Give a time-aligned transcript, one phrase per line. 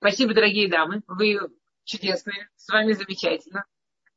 [0.00, 1.02] Спасибо, дорогие дамы.
[1.08, 1.40] Вы
[1.82, 2.48] чудесные.
[2.54, 3.64] С вами замечательно.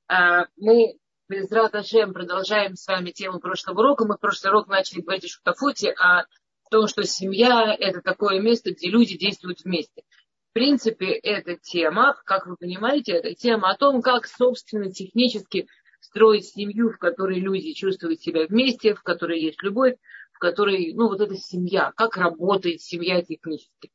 [0.07, 4.05] А, мы без Раташем продолжаем с вами тему прошлого урока.
[4.05, 6.25] Мы в прошлый урок начали говорить о Шутафуте, о
[6.70, 10.04] том, что семья– это такое место, где люди действуют вместе.
[10.52, 15.68] В принципе, эта тема, как вы понимаете, это тема о том, как, собственно, технически
[16.00, 19.95] строить семью, в которой люди чувствуют себя вместе, в которой есть любовь,
[20.32, 23.89] в которой, ну, вот эта семья, как работает семья технически.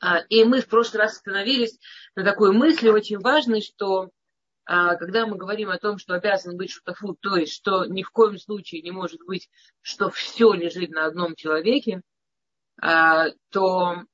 [0.00, 1.78] А, и мы в прошлый раз остановились
[2.16, 4.10] на такой мысли очень важной, что
[4.64, 8.10] а, когда мы говорим о том, что обязан быть шутафу, то есть что ни в
[8.10, 9.50] коем случае не может быть,
[9.82, 12.02] что все лежит на одном человеке,
[12.80, 14.04] а, то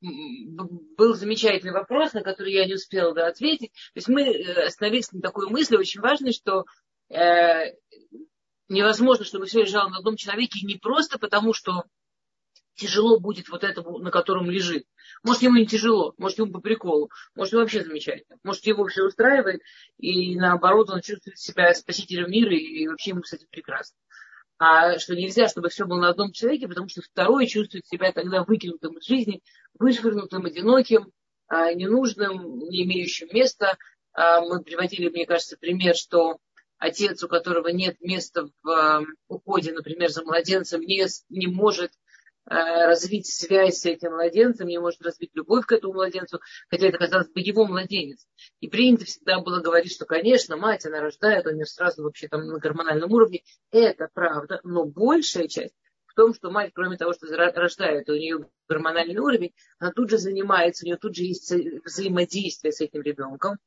[0.00, 3.72] был замечательный вопрос, на который я не успела да, ответить.
[3.72, 6.66] То есть мы э, остановились на такой мысли очень важной, что
[7.08, 7.74] э,
[8.68, 11.84] невозможно, чтобы все лежало на одном человеке не просто потому, что
[12.78, 14.86] тяжело будет вот этому, на котором лежит.
[15.22, 18.38] Может, ему не тяжело, может, ему по приколу, может, ему вообще замечательно.
[18.44, 19.60] Может, его все устраивает,
[19.98, 23.96] и наоборот, он чувствует себя спасителем мира, и вообще ему, кстати, прекрасно.
[24.58, 28.44] А что нельзя, чтобы все было на одном человеке, потому что второй чувствует себя тогда
[28.44, 29.42] выкинутым из жизни,
[29.78, 31.12] вышвырнутым, одиноким,
[31.48, 33.76] а, ненужным, не имеющим места.
[34.12, 36.38] А, мы приводили, мне кажется, пример, что
[36.78, 41.92] отец, у которого нет места в а, уходе, например, за младенцем, не, не может
[42.48, 47.28] развить связь с этим младенцем, не может развить любовь к этому младенцу, хотя это, казалось
[47.28, 48.26] бы, его младенец.
[48.60, 52.46] И принято всегда было говорить, что, конечно, мать, она рождает, у нее сразу вообще там
[52.46, 53.42] на гормональном уровне.
[53.70, 55.74] Это правда, но большая часть
[56.06, 60.18] в том, что мать, кроме того, что рождает, у нее гормональный уровень, она тут же
[60.18, 61.52] занимается, у нее тут же есть
[61.84, 63.58] взаимодействие с этим ребенком.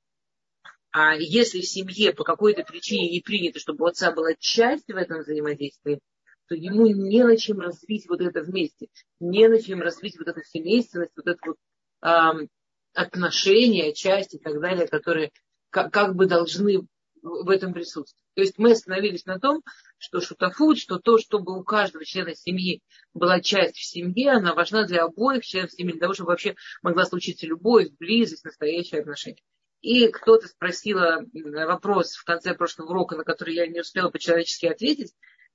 [0.92, 5.20] А если в семье по какой-то причине не принято, чтобы отца была часть в этом
[5.20, 6.02] взаимодействии,
[6.48, 8.88] то ему не на чем развить вот это вместе,
[9.20, 11.58] не на чем развить вот эту семейственность, вот это вот
[12.04, 12.48] э,
[12.94, 15.32] отношения, части и так далее, которые
[15.70, 16.88] как, как бы должны
[17.22, 18.16] в этом присутствовать.
[18.34, 19.62] То есть мы остановились на том,
[19.98, 22.82] что шутафуд, что то, чтобы у каждого члена семьи
[23.14, 27.06] была часть в семье, она важна для обоих членов семьи, для того, чтобы вообще могла
[27.06, 29.42] случиться любовь, близость, настоящие отношения.
[29.82, 31.00] И кто-то спросил
[31.34, 35.14] вопрос в конце прошлого урока, на который я не успела по-человечески ответить,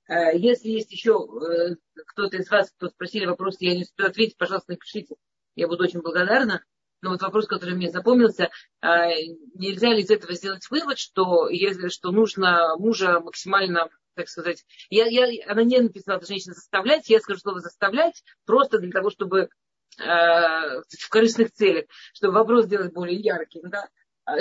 [0.09, 1.75] если есть еще э,
[2.07, 5.15] кто-то из вас, кто спросили вопрос, я не успею ответить, пожалуйста, напишите.
[5.55, 6.63] Я буду очень благодарна.
[7.01, 8.49] Но вот вопрос, который мне запомнился,
[8.81, 8.87] э,
[9.53, 15.05] нельзя ли из этого сделать вывод, что, если, что нужно мужа максимально, так сказать, я,
[15.05, 19.49] я, она не написала, женщина заставлять, я скажу слово заставлять, просто для того, чтобы
[19.99, 23.61] в корыстных целях, чтобы вопрос сделать более ярким.
[23.69, 23.87] Да?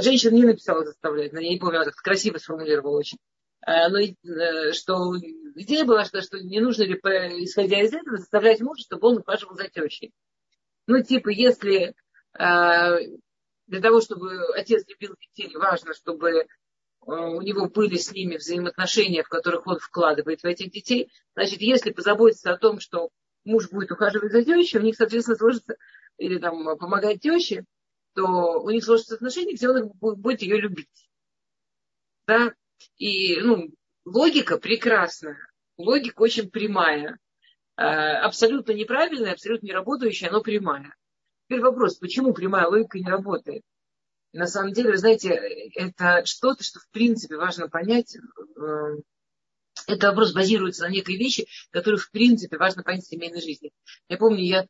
[0.01, 3.19] Женщина не написала заставлять, я не помню, она так красиво сформулировала очень.
[3.67, 5.17] Э, но э, что
[5.57, 9.57] идея была, что, что не нужно ли, исходя из этого, заставлять мужа, чтобы он ухаживал
[9.57, 10.13] за тещей.
[10.87, 11.95] Ну, типа, если
[12.39, 12.99] э,
[13.67, 16.47] для того, чтобы отец любил детей, важно, чтобы
[17.01, 21.91] у него были с ними взаимоотношения, в которых он вкладывает в этих детей, значит, если
[21.91, 23.11] позаботиться о том, что
[23.45, 25.77] муж будет ухаживать за тещей, у них, соответственно, сложится,
[26.19, 27.65] или там помогать теще,
[28.15, 31.09] то у них сложатся отношения, где он будет ее любить.
[32.27, 32.53] Да?
[32.99, 33.71] И ну,
[34.05, 35.39] логика прекрасная,
[35.77, 37.19] логика очень прямая,
[37.77, 40.95] э, абсолютно неправильная, абсолютно не работающая, но прямая.
[41.47, 43.63] Теперь вопрос, почему прямая логика не работает?
[44.33, 45.31] На самом деле, вы знаете,
[45.75, 48.17] это что-то, что в принципе важно понять.
[48.17, 48.97] Э,
[49.87, 53.73] это вопрос базируется на некой вещи, которую в принципе важно понять в семейной жизни.
[54.09, 54.67] Я помню, я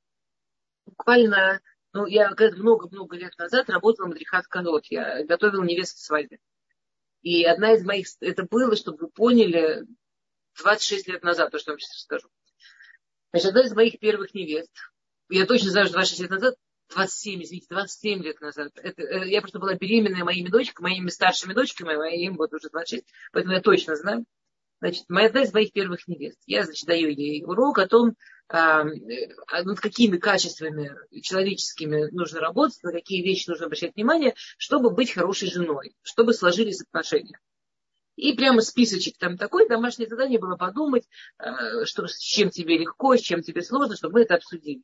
[0.85, 1.61] буквально,
[1.93, 4.87] ну, я много-много лет назад работала Мадрихат Канот.
[4.87, 6.39] Я готовила невесту свадьбе.
[7.27, 9.85] И одна из моих, это было, чтобы вы поняли,
[10.63, 12.29] 26 лет назад, то, что я вам сейчас расскажу.
[13.33, 14.71] Значит, одна из моих первых невест,
[15.29, 16.55] я точно знаю, что 26 лет назад,
[16.95, 18.71] 27, извините, 27 лет назад.
[18.77, 23.05] Это, э, я просто была беременная моими дочками, моими старшими дочками, моим вот уже 26,
[23.33, 24.25] поэтому я точно знаю.
[24.81, 26.39] Значит, моя одна из моих первых невест.
[26.47, 28.13] Я, значит, даю ей урок о том, а,
[28.49, 35.51] над какими качествами человеческими нужно работать, на какие вещи нужно обращать внимание, чтобы быть хорошей
[35.51, 37.41] женой, чтобы сложились отношения.
[38.15, 41.07] И прямо списочек там такой, домашнее задание было подумать,
[41.39, 44.83] а, что, с чем тебе легко, с чем тебе сложно, чтобы мы это обсудили.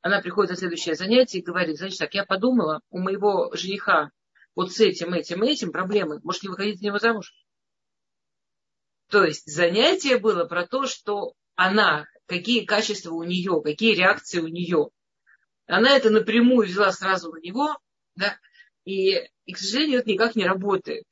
[0.00, 4.10] Она приходит на следующее занятие и говорит, значит так, я подумала, у моего жениха
[4.54, 7.34] вот с этим, этим, этим проблемы, может не выходить за него замуж?
[9.10, 14.48] То есть занятие было про то, что она, какие качества у нее, какие реакции у
[14.48, 14.90] нее.
[15.66, 17.78] Она это напрямую взяла сразу на него,
[18.16, 18.38] да,
[18.84, 19.16] и,
[19.46, 21.04] и к сожалению, это никак не работает.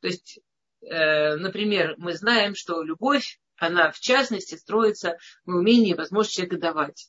[0.00, 0.40] То есть,
[0.80, 6.58] э, например, мы знаем, что любовь, она в частности строится на умении и возможности человека
[6.58, 7.08] давать.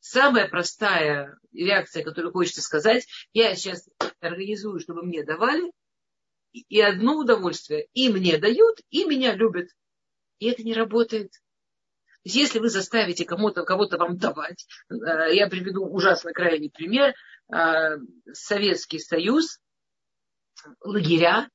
[0.00, 3.88] самая простая реакция, которую хочется сказать, я сейчас
[4.20, 5.70] организую, чтобы мне давали,
[6.52, 7.86] и одно удовольствие.
[7.94, 9.68] И мне дают, и меня любят.
[10.38, 11.32] И это не работает.
[12.24, 17.14] Если вы заставите кому-то, кого-то вам давать, э, я приведу ужасно крайний пример,
[17.52, 17.96] э,
[18.32, 19.58] Советский Союз,
[20.82, 21.48] лагеря,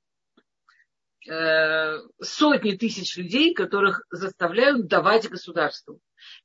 [1.29, 5.99] э, сотни тысяч людей, которых заставляют давать государству.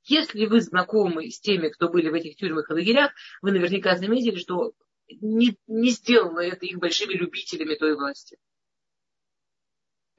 [0.04, 4.36] Если вы знакомы с теми, кто были в этих тюрьмах и лагерях, вы наверняка заметили,
[4.36, 4.72] что
[5.08, 8.36] не, не сделало это их большими любителями той власти.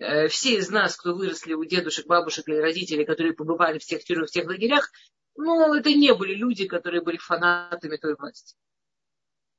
[0.02, 4.04] Э, все из нас, кто выросли у дедушек, бабушек или родителей, которые побывали в тех
[4.04, 4.90] тюрьмах, в тех лагерях,
[5.36, 8.56] ну, это не были люди, которые были фанатами той власти.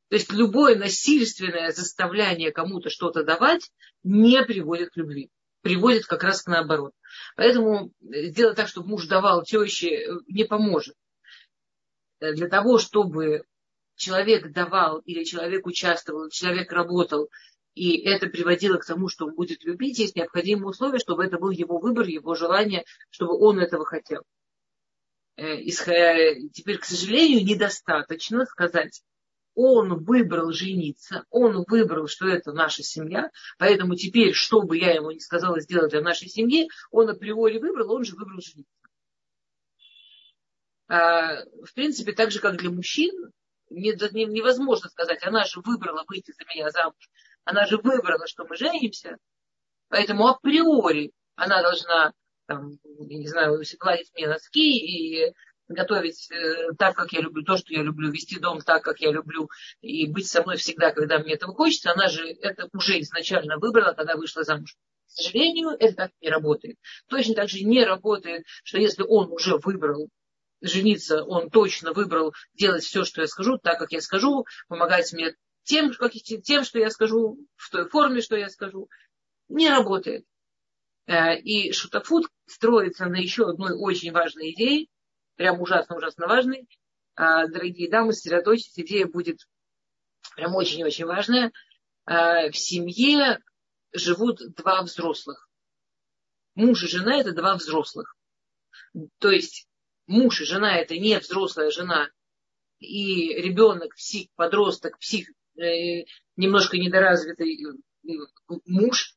[0.09, 3.71] То есть любое насильственное заставляние кому-то что-то давать
[4.03, 5.31] не приводит к любви.
[5.63, 6.93] Приводит как раз к наоборот.
[7.37, 10.97] Поэтому сделать так, чтобы муж давал теще, не поможет.
[12.21, 13.45] Для того, чтобы
[13.95, 17.31] человек давал или человек участвовал, человек работал,
[17.75, 21.51] и это приводило к тому, что он будет любить, есть необходимые условия, чтобы это был
[21.51, 24.23] его выбор, его желание, чтобы он этого хотел.
[25.37, 29.03] Э, теперь, к сожалению, недостаточно сказать,
[29.55, 35.11] он выбрал жениться, он выбрал, что это наша семья, поэтому теперь, что бы я ему
[35.11, 38.73] не сказала сделать для нашей семьи, он априори выбрал, он же выбрал жениться.
[40.89, 43.33] А, в принципе, так же, как для мужчин,
[43.71, 47.09] невозможно сказать, она же выбрала выйти за меня замуж,
[47.45, 49.17] она же выбрала, что мы женимся,
[49.89, 52.13] поэтому априори она должна,
[52.47, 55.35] там, я не знаю, гладить мне носки и
[55.69, 59.11] готовить э, так, как я люблю, то, что я люблю, вести дом так, как я
[59.11, 59.49] люблю,
[59.81, 63.93] и быть со мной всегда, когда мне этого хочется, она же это уже изначально выбрала,
[63.93, 64.77] когда вышла замуж.
[65.07, 66.79] К сожалению, это так не работает.
[67.09, 70.09] Точно так же не работает, что если он уже выбрал
[70.63, 75.35] жениться, он точно выбрал делать все, что я скажу, так, как я скажу, помогать мне
[75.65, 78.89] тем, как, тем, что я скажу, в той форме, что я скажу,
[79.49, 80.25] не работает.
[81.07, 84.87] Э, и шутафут строится на еще одной очень важной идее,
[85.37, 86.69] прям ужасно-ужасно важный.
[87.15, 89.41] А, дорогие дамы, сосредоточьтесь, идея будет
[90.37, 91.53] прям очень-очень важная.
[92.05, 93.39] А, в семье
[93.93, 95.49] живут два взрослых.
[96.55, 98.17] Муж и жена– это два взрослых.
[99.19, 99.67] То есть
[100.07, 102.09] муж и жена– это не взрослая жена
[102.79, 108.13] и ребенок, псих, подросток, псих, немножко недоразвитый э,
[108.67, 109.17] муж,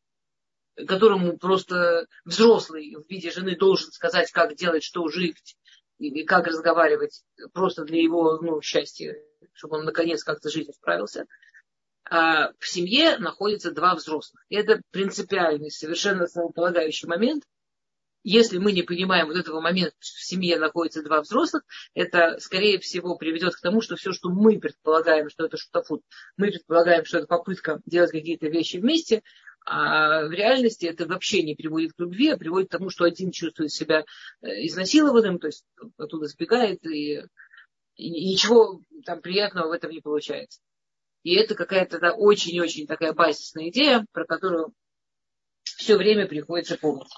[0.87, 5.55] которому просто взрослый в виде жены должен сказать, как делать, что жить,
[5.97, 7.23] и как разговаривать
[7.53, 9.15] просто для его ну, счастья,
[9.53, 11.25] чтобы он наконец как-то жизнь справился.
[12.07, 14.45] А в семье находятся два взрослых.
[14.49, 17.43] И это принципиальный, совершенно основополагающий момент.
[18.27, 21.63] Если мы не понимаем вот этого момента, что в семье находятся два взрослых,
[21.94, 26.01] это, скорее всего, приведет к тому, что все, что мы предполагаем, что это шутафут,
[26.36, 29.22] мы предполагаем, что это попытка делать какие-то вещи вместе,
[29.63, 33.30] а в реальности это вообще не приводит к любви, а приводит к тому, что один
[33.30, 34.06] чувствует себя
[34.42, 35.63] э, изнасилованным, то есть
[35.95, 37.22] оттуда сбегает, и,
[37.95, 40.62] и ничего там приятного в этом не получается.
[41.22, 44.74] И это какая-то да, очень-очень такая базисная идея, про которую
[45.62, 47.12] все время приходится помнить.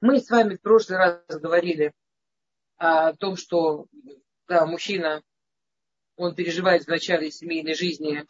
[0.00, 1.92] Мы с вами в прошлый раз говорили
[2.76, 3.86] о том, что
[4.48, 5.22] да, мужчина,
[6.16, 8.26] он переживает в начале семейной жизни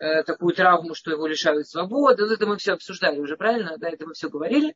[0.00, 2.24] Э, такую травму, что его лишают свободы.
[2.24, 3.78] Вот это мы все обсуждали уже, правильно?
[3.78, 4.74] Да, это мы все говорили.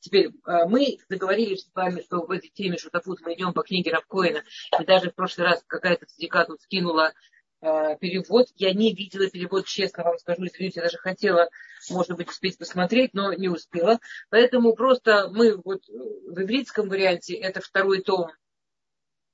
[0.00, 3.92] Теперь э, мы договорились с вами, что в этой теме Шутафут мы идем по книге
[3.92, 4.44] Равкоина.
[4.78, 7.14] И даже в прошлый раз какая-то садика тут скинула
[7.60, 8.48] перевод.
[8.56, 11.48] Я не видела перевод, честно вам скажу, извините, я даже хотела,
[11.90, 13.98] может быть, успеть посмотреть, но не успела.
[14.30, 18.30] Поэтому просто мы вот в ивритском варианте, это второй том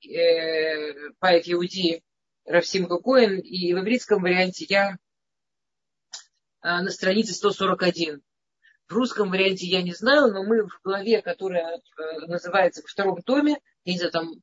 [0.08, 2.02] э, Паэт Иуди
[2.44, 4.96] Равсим Коэн, и в ивритском варианте я
[6.60, 8.22] а, на странице 141.
[8.88, 11.80] В русском варианте я не знаю, но мы в главе, которая э,
[12.26, 14.34] называется во втором томе, я не знаю, там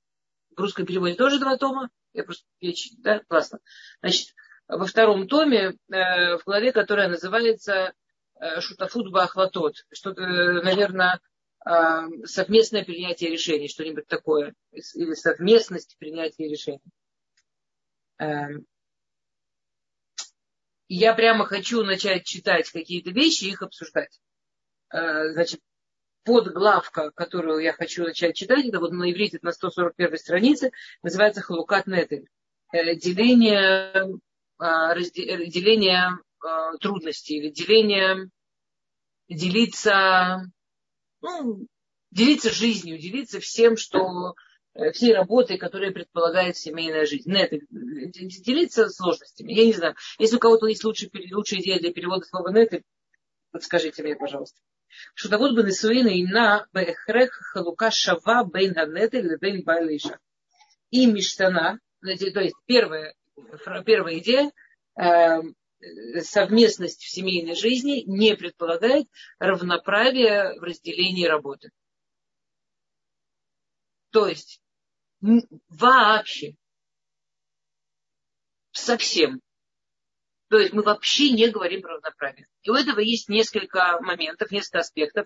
[0.55, 2.45] в русском переводе тоже два тома, я просто,
[2.99, 3.59] да, классно.
[4.01, 4.35] Значит,
[4.67, 7.93] во втором томе, э, в главе, которая называется
[8.39, 11.19] э, Шутафуд Бахватот, что-то, наверное,
[12.25, 16.81] совместное принятие решений, что-нибудь такое, или совместность принятия решений.
[20.93, 24.19] И я прямо хочу начать читать какие-то вещи и их обсуждать.
[24.91, 25.59] Э, значит,
[26.23, 31.87] подглавка, которую я хочу начать читать, это вот на иврите, на 141 странице, называется Халукат
[31.87, 32.27] Нетель.
[32.73, 34.19] Э, деление,
[34.57, 38.29] а, деление а, трудностей или деление,
[39.29, 40.51] делиться,
[41.21, 41.67] ну,
[42.09, 44.33] делиться жизнью, делиться всем, что
[44.73, 47.29] э, всей работой, которая предполагает семейная жизнь.
[47.29, 49.53] На делиться сложностями.
[49.53, 49.95] Я не знаю.
[50.17, 52.83] Если у кого-то есть лучшая, лучшая идея для перевода слова нет,
[53.51, 54.59] подскажите мне, пожалуйста.
[55.15, 60.19] Шутавод бы несуина и на бехрех халука шава бейн ганета или бейн байлиша.
[60.89, 63.15] И миштана, то есть первая,
[63.85, 64.51] первая идея,
[64.95, 65.55] эм,
[66.21, 69.07] совместность в семейной жизни не предполагает
[69.39, 71.71] равноправие в разделении работы.
[74.11, 74.61] То есть
[75.69, 76.55] вообще,
[78.71, 79.41] совсем.
[80.53, 82.45] То есть мы вообще не говорим про равноправие.
[82.61, 85.25] И у этого есть несколько моментов, несколько аспектов.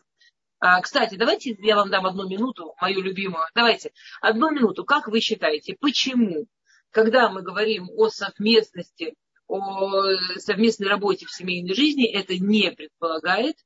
[0.60, 3.44] А, кстати, давайте я вам дам одну минуту, мою любимую.
[3.54, 3.92] Давайте,
[4.22, 4.86] одну минуту.
[4.86, 6.48] Как вы считаете, почему,
[6.92, 9.16] когда мы говорим о совместности
[9.48, 13.58] о совместной работе в семейной жизни, это не предполагает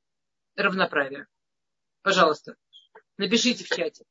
[0.56, 1.28] равноправие.
[2.02, 2.56] Пожалуйста,
[3.18, 4.04] напишите в чате.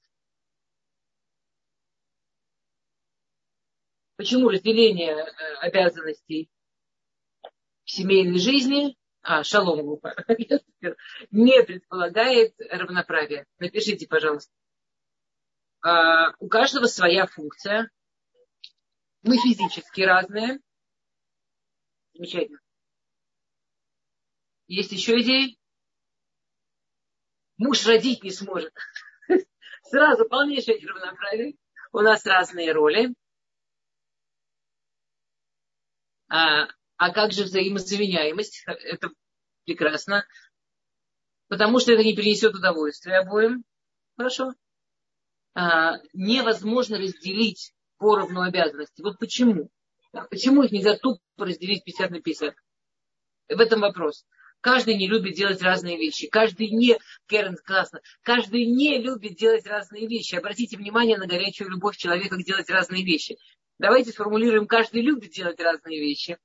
[4.16, 6.50] Почему разделение э, обязанностей
[7.92, 10.16] семейной жизни, а, шалом глупо,
[11.32, 13.46] не предполагает равноправие?
[13.60, 14.52] Напишите, пожалуйста.
[15.82, 17.90] А, у каждого своя функция.
[19.24, 20.60] Мы физически разные,
[22.14, 22.60] Замечательно.
[24.68, 25.58] Есть еще идеи?
[27.58, 28.74] Муж родить не сможет.
[29.84, 31.56] Сразу полнейшее равноправие.
[31.92, 33.14] У нас разные роли.
[36.30, 36.68] А,
[37.02, 38.64] а как же взаимозаменяемость?
[38.68, 39.10] Это
[39.66, 40.24] прекрасно.
[41.48, 43.64] Потому что это не принесет удовольствия обоим.
[44.16, 44.54] Хорошо.
[45.56, 49.02] А, невозможно разделить поровну обязанности.
[49.02, 49.72] Вот почему?
[50.14, 52.54] Да, почему их нельзя тупо разделить 50 на 50?
[53.50, 54.24] В этом вопрос.
[54.60, 56.28] Каждый не любит делать разные вещи.
[56.28, 60.36] Каждый не, Кэрен, классно, каждый не любит делать разные вещи.
[60.36, 63.40] Обратите внимание на горячую любовь человека делать разные вещи.
[63.80, 66.38] Давайте сформулируем, каждый любит делать разные вещи.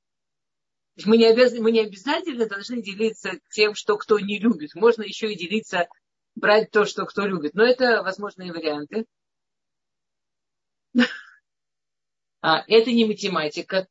[1.05, 1.53] Мы не, обяз...
[1.53, 4.75] мы не обязательно должны делиться тем, что кто не любит.
[4.75, 5.89] Можно еще и делиться,
[6.35, 7.55] брать то, что кто любит.
[7.55, 9.05] Но это возможные варианты.
[12.41, 13.89] А, это не математика,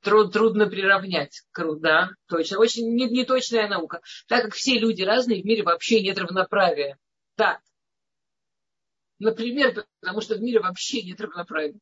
[0.00, 1.42] труд, трудно приравнять.
[1.54, 2.58] Да, точно.
[2.58, 4.00] Очень неточная не наука.
[4.28, 6.98] Так как все люди разные, в мире вообще нет равноправия.
[7.36, 7.60] Да.
[9.18, 11.78] Например, потому что в мире вообще нет равноправия.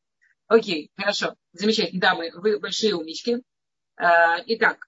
[0.47, 1.35] Окей, хорошо.
[1.53, 2.01] Замечательно.
[2.01, 3.37] Дамы, вы большие умнички.
[3.99, 4.87] А, итак,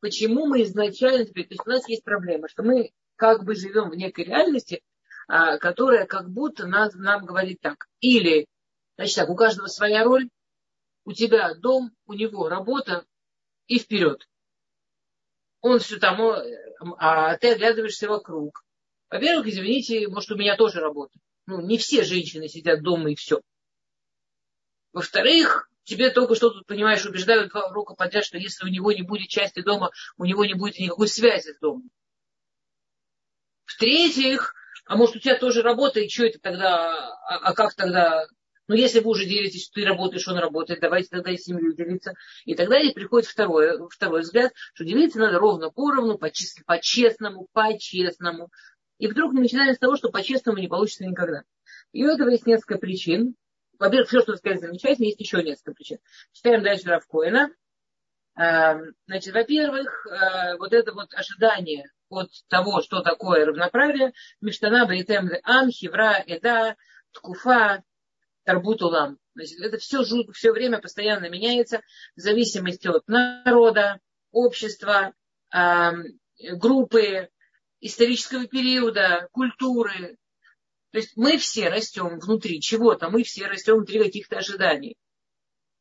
[0.00, 3.90] почему мы изначально теперь, то есть у нас есть проблема, что мы как бы живем
[3.90, 4.82] в некой реальности,
[5.28, 7.86] а, которая как будто нас, нам говорит так.
[8.00, 8.48] Или
[8.96, 10.28] Значит так, у каждого своя роль.
[11.04, 13.04] У тебя дом, у него работа
[13.66, 14.28] и вперед.
[15.60, 16.20] Он все там,
[16.98, 18.64] а ты оглядываешься вокруг.
[19.10, 21.18] Во-первых, извините, может, у меня тоже работа.
[21.46, 23.40] Ну, не все женщины сидят дома и все.
[24.92, 29.02] Во-вторых, тебе только что тут, понимаешь, убеждают два урока подряд, что если у него не
[29.02, 31.90] будет части дома, у него не будет никакой связи с домом.
[33.64, 34.54] В-третьих,
[34.86, 36.94] а может у тебя тоже работа, и что это тогда,
[37.26, 38.26] а, а как тогда
[38.68, 42.14] но если вы уже делитесь, ты работаешь, он работает, давайте тогда и семью делиться.
[42.44, 48.50] И тогда и приходит второй, второй взгляд, что делиться надо ровно поровну, по-честному, по-честному.
[48.98, 51.42] И вдруг мы начинаем с того, что по-честному не получится никогда.
[51.92, 53.34] И у этого есть несколько причин.
[53.82, 55.98] Во-первых, все, что вы сказали, замечательно, есть еще несколько причин.
[56.30, 57.50] Читаем дальше Равкоина.
[58.36, 65.32] Эм, значит, во-первых, э, вот это вот ожидание от того, что такое равноправие, Миштана, Бейтем,
[65.42, 66.76] Ам, Хевра, Эда,
[67.10, 67.82] Ткуфа,
[68.44, 69.18] Тарбут улам.
[69.34, 71.80] Значит, это все, все время постоянно меняется
[72.14, 73.98] в зависимости от народа,
[74.30, 75.12] общества,
[75.52, 75.90] э,
[76.52, 77.30] группы,
[77.80, 80.18] исторического периода, культуры.
[80.92, 84.96] То есть мы все растем внутри чего-то, мы все растем внутри каких-то ожиданий.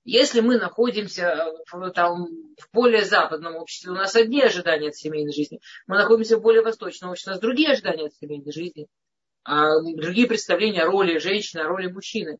[0.03, 2.25] Если мы находимся в, там,
[2.57, 5.59] в более западном обществе, у нас одни ожидания от семейной жизни.
[5.85, 8.87] Мы находимся в более восточном обществе, у нас другие ожидания от семейной жизни.
[9.43, 12.37] А другие представления о роли женщины, о роли мужчины.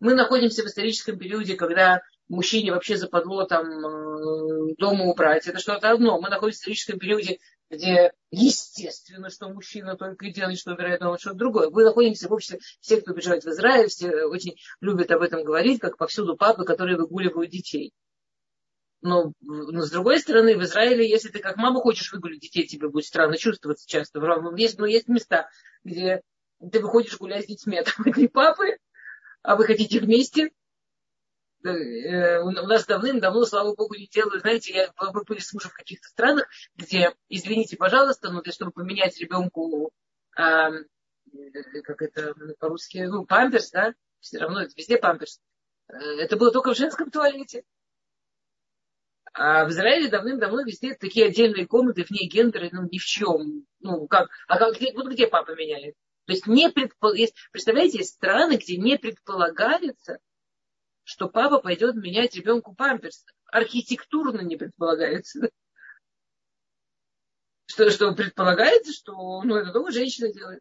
[0.00, 5.46] Мы находимся в историческом периоде, когда мужчине вообще западло там э, дома убрать.
[5.46, 6.20] Это что-то одно.
[6.20, 7.38] Мы находимся в историческом периоде,
[7.72, 11.70] где естественно, что мужчина только и делает, что убирает дома, что-то другое.
[11.70, 15.80] Мы находимся в обществе, все, кто приезжает в Израиль, все очень любят об этом говорить,
[15.80, 17.94] как повсюду папы, которые выгуливают детей.
[19.00, 22.90] Но, но с другой стороны, в Израиле, если ты как мама хочешь выгулить детей, тебе
[22.90, 24.20] будет странно чувствоваться часто.
[24.56, 25.48] Есть, но есть места,
[25.82, 26.20] где
[26.60, 28.76] ты выходишь гулять с детьми, а там эти папы,
[29.42, 30.50] а вы хотите вместе?
[31.64, 34.40] Э, у нас давным-давно, слава богу, не делают.
[34.40, 38.72] Знаете, я, мы были с мужем в каких-то странах, где, извините, пожалуйста, но для чтобы
[38.72, 39.92] поменять ребенку,
[40.36, 40.70] а,
[41.84, 45.40] как это по-русски, ну, памперс, да, все равно это везде памперс.
[45.88, 47.62] Э, это было только в женском туалете.
[49.34, 53.66] А в Израиле давным-давно везде такие отдельные комнаты вне гендера, ну, ни в чем.
[53.80, 55.94] Ну, как, а как, где, вот где папа меняет?
[56.26, 57.14] То есть не предпол...
[57.14, 60.18] есть, представляете, есть страны, где не предполагается,
[61.04, 63.24] что папа пойдет менять ребенку памперс.
[63.46, 65.50] Архитектурно не предполагается.
[67.66, 70.60] Что, что предполагается, что ну, это только женщина делает.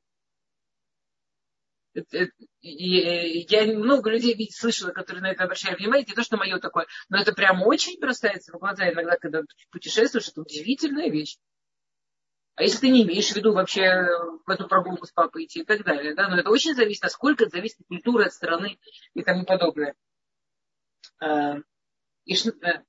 [1.94, 2.32] Это, это,
[2.62, 6.88] я много людей видеть, слышала, которые на это обращают внимание, не то, что мое такое,
[7.10, 11.38] но это прямо очень бросается в глаза иногда, когда путешествуешь, это удивительная вещь.
[12.56, 14.08] А если ты не имеешь в виду вообще
[14.46, 17.44] в эту прогулку с папой идти и так далее, да, но это очень зависит, насколько
[17.44, 18.80] это зависит от культуры, от страны
[19.14, 19.96] и тому подобное.
[21.22, 21.58] Э,
[22.25, 22.84] э,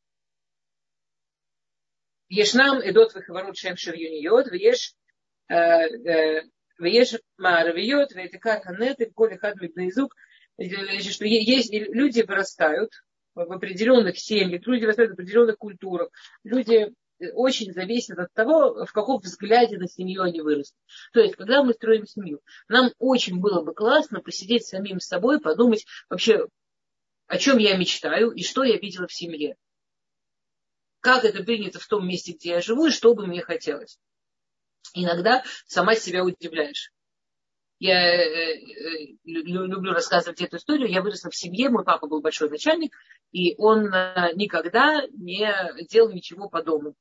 [2.28, 4.94] ешнам идут выховорот шем шевьюниот, веш
[5.50, 6.42] э,
[6.78, 10.14] веш маравиот, ветиках анеты, коли хадмик наизук,
[10.56, 12.90] что есть люди вырастают
[13.34, 16.08] в определенных семьях, люди вырастают в определенных культурах,
[16.42, 16.94] люди
[17.34, 20.76] очень зависят от того, в каком взгляде на семью они выросли.
[21.12, 25.38] То есть, когда мы строим семью, нам очень было бы классно посидеть самим с собой,
[25.40, 26.46] подумать вообще,
[27.32, 29.56] о чем я мечтаю и что я видела в семье.
[31.00, 33.98] Как это принято в том месте, где я живу, и что бы мне хотелось.
[34.92, 36.92] Иногда сама себя удивляешь.
[37.78, 40.90] Я э, э, люблю рассказывать эту историю.
[40.90, 42.94] Я выросла в семье, мой папа был большой начальник,
[43.30, 45.50] и он э, никогда не
[45.88, 46.94] делал ничего по дому.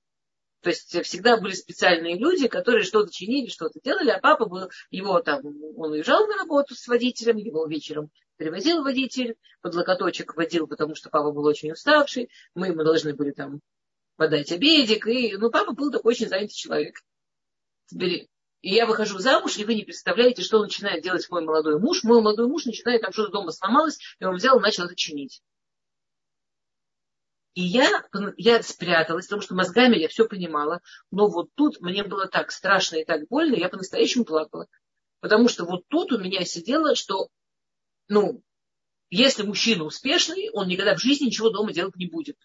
[0.62, 5.20] То есть всегда были специальные люди, которые что-то чинили, что-то делали, а папа был, его
[5.20, 5.42] там,
[5.76, 8.12] он уезжал на работу с водителем, его вечером
[8.42, 13.30] перевозил водитель, под локоточек водил, потому что папа был очень уставший, мы ему должны были
[13.30, 13.62] там
[14.16, 16.96] подать обедик, и, ну, папа был такой очень занятый человек.
[17.94, 18.28] И
[18.62, 22.04] я выхожу замуж, и вы не представляете, что начинает делать мой молодой муж.
[22.04, 25.44] Мой молодой муж начинает, там что-то дома сломалось, и он взял и начал это чинить.
[27.54, 28.04] И я,
[28.38, 30.82] я спряталась, потому что мозгами я все понимала.
[31.12, 34.68] Но вот тут мне было так страшно и так больно, я по-настоящему плакала.
[35.20, 37.30] Потому что вот тут у меня сидело, что,
[38.12, 38.44] ну,
[39.10, 42.36] если мужчина успешный, он никогда в жизни ничего дома делать не будет.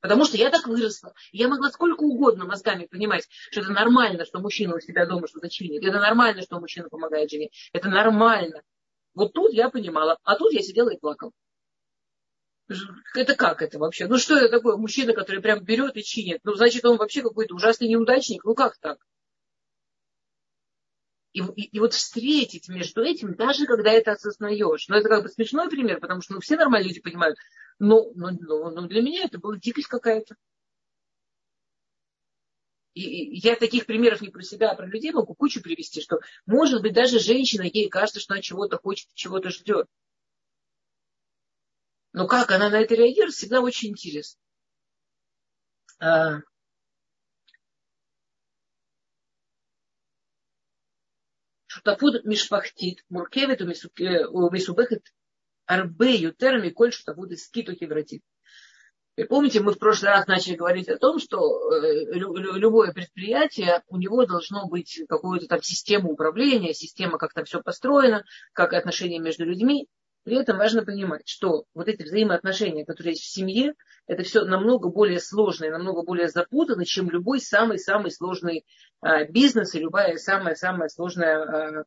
[0.00, 1.12] Потому что я так выросла.
[1.32, 5.50] Я могла сколько угодно мозгами понимать, что это нормально, что мужчина у себя дома что-то
[5.50, 5.84] чинит.
[5.84, 7.50] Это нормально, что мужчина помогает жене.
[7.74, 8.62] Это нормально.
[9.12, 10.16] Вот тут я понимала.
[10.22, 11.32] А тут я сидела и плакала.
[13.14, 14.06] Это как это вообще?
[14.06, 14.78] Ну что это такое?
[14.78, 16.40] Мужчина, который прям берет и чинит.
[16.44, 18.44] Ну, значит, он вообще какой-то ужасный неудачник.
[18.44, 18.98] Ну как так?
[21.38, 24.88] И, и, вот встретить между этим, даже когда это осознаешь.
[24.88, 27.38] Ну, это как бы смешной пример, потому что ну, все нормальные люди понимают.
[27.78, 30.34] Но, но, но, но для меня это была дикость какая-то.
[32.94, 36.18] И, и я таких примеров не про себя, а про людей могу кучу привести, что,
[36.46, 39.86] может быть, даже женщина, ей кажется, что она чего-то хочет, чего-то ждет.
[42.12, 44.40] Но как она на это реагирует, всегда очень интересно.
[51.87, 53.61] שותפות משפחתית מורכבת
[54.33, 55.09] ומסובכת
[55.69, 58.21] הרבה יותר מכל שותפות עסקית או חברתית.
[59.29, 61.37] Помните, мы в прошлый раз начали говорить о том, что
[61.71, 67.61] э, любое предприятие, у него должно быть какая-то там система управления, система, как там все
[67.61, 69.87] построено, как отношения между людьми.
[70.24, 73.74] При этом важно понимать, что вот эти взаимоотношения, которые есть в семье,
[74.06, 78.66] это все намного более сложно и намного более запутано, чем любой самый-самый сложный
[79.00, 81.84] а, бизнес и любая самая-самая сложная а,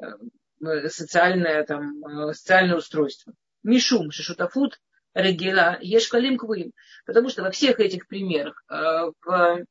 [0.00, 3.32] а, социальное, там, социальное устройство.
[3.62, 4.78] Мишум, шишутафут,
[5.14, 6.72] регела, ешкалим квим.
[7.06, 9.64] Потому что во всех этих примерах, в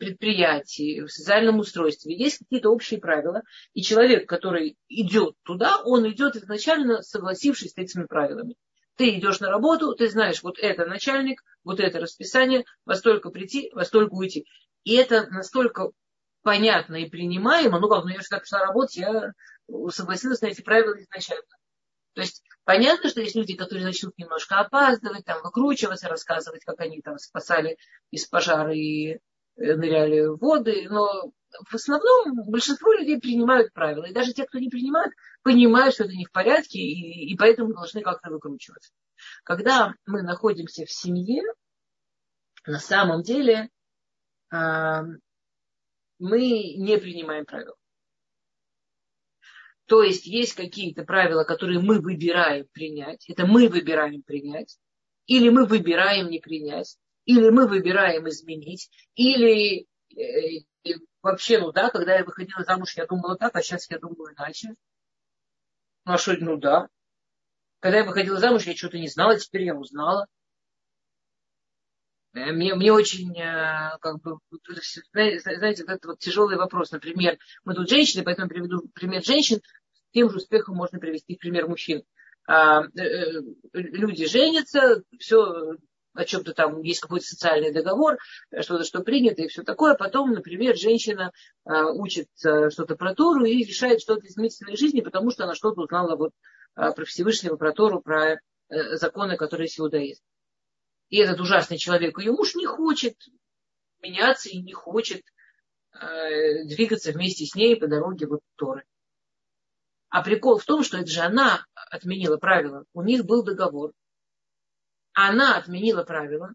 [0.00, 3.42] предприятии, в социальном устройстве есть какие-то общие правила,
[3.74, 8.56] и человек, который идет туда, он идет изначально согласившись с этими правилами.
[8.96, 13.70] Ты идешь на работу, ты знаешь, вот это начальник, вот это расписание, во столько прийти,
[13.74, 14.46] во столько уйти.
[14.84, 15.90] И это настолько
[16.42, 19.32] понятно и принимаемо, ну как, ну я как пришла работать, я
[19.90, 21.44] согласилась на эти правила изначально.
[22.14, 27.02] То есть понятно, что есть люди, которые начнут немножко опаздывать, там, выкручиваться, рассказывать, как они
[27.02, 27.76] там спасали
[28.10, 29.18] из пожара и
[29.56, 31.32] ныряли в воды, но
[31.68, 34.04] в основном большинство людей принимают правила.
[34.04, 37.72] И даже те, кто не принимает, понимают, что это не в порядке, и, и поэтому
[37.72, 38.92] должны как-то выкручиваться.
[39.44, 41.42] Когда мы находимся в семье,
[42.66, 43.70] на самом деле
[44.52, 45.02] э,
[46.18, 46.40] мы
[46.76, 47.74] не принимаем правила.
[49.86, 53.28] То есть есть какие-то правила, которые мы выбираем принять.
[53.28, 54.78] Это мы выбираем принять.
[55.26, 56.96] Или мы выбираем не принять
[57.30, 60.64] или мы выбираем изменить, или э,
[61.22, 64.70] вообще, ну да, когда я выходила замуж, я думала так, а сейчас я думаю иначе.
[66.04, 66.88] Ну а что, ну да.
[67.78, 70.26] Когда я выходила замуж, я что-то не знала, теперь я узнала.
[72.32, 74.38] Э, мне, мне очень, э, как бы,
[75.12, 76.90] знаете, вот этот вот тяжелый вопрос.
[76.90, 79.60] Например, мы тут женщины, поэтому приведу пример женщин.
[80.12, 82.02] Тем же успехом можно привести пример мужчин.
[82.48, 85.76] А, э, люди женятся, все
[86.14, 88.18] о чем-то там есть какой-то социальный договор,
[88.60, 89.94] что-то, что принято и все такое.
[89.94, 91.32] Потом, например, женщина
[91.64, 95.82] учит что-то про Тору и решает что-то изменить в своей жизни, потому что она что-то
[95.82, 96.32] узнала вот
[96.74, 100.22] про Всевышнего, про Тору, про законы, которые есть
[101.10, 103.16] и этот ужасный человек, ее муж не хочет
[104.00, 105.22] меняться и не хочет
[105.92, 108.84] э, двигаться вместе с ней по дороге вот Торы.
[110.08, 112.84] А прикол в том, что это же она отменила правила.
[112.94, 113.92] У них был договор.
[115.12, 116.54] Она отменила правила.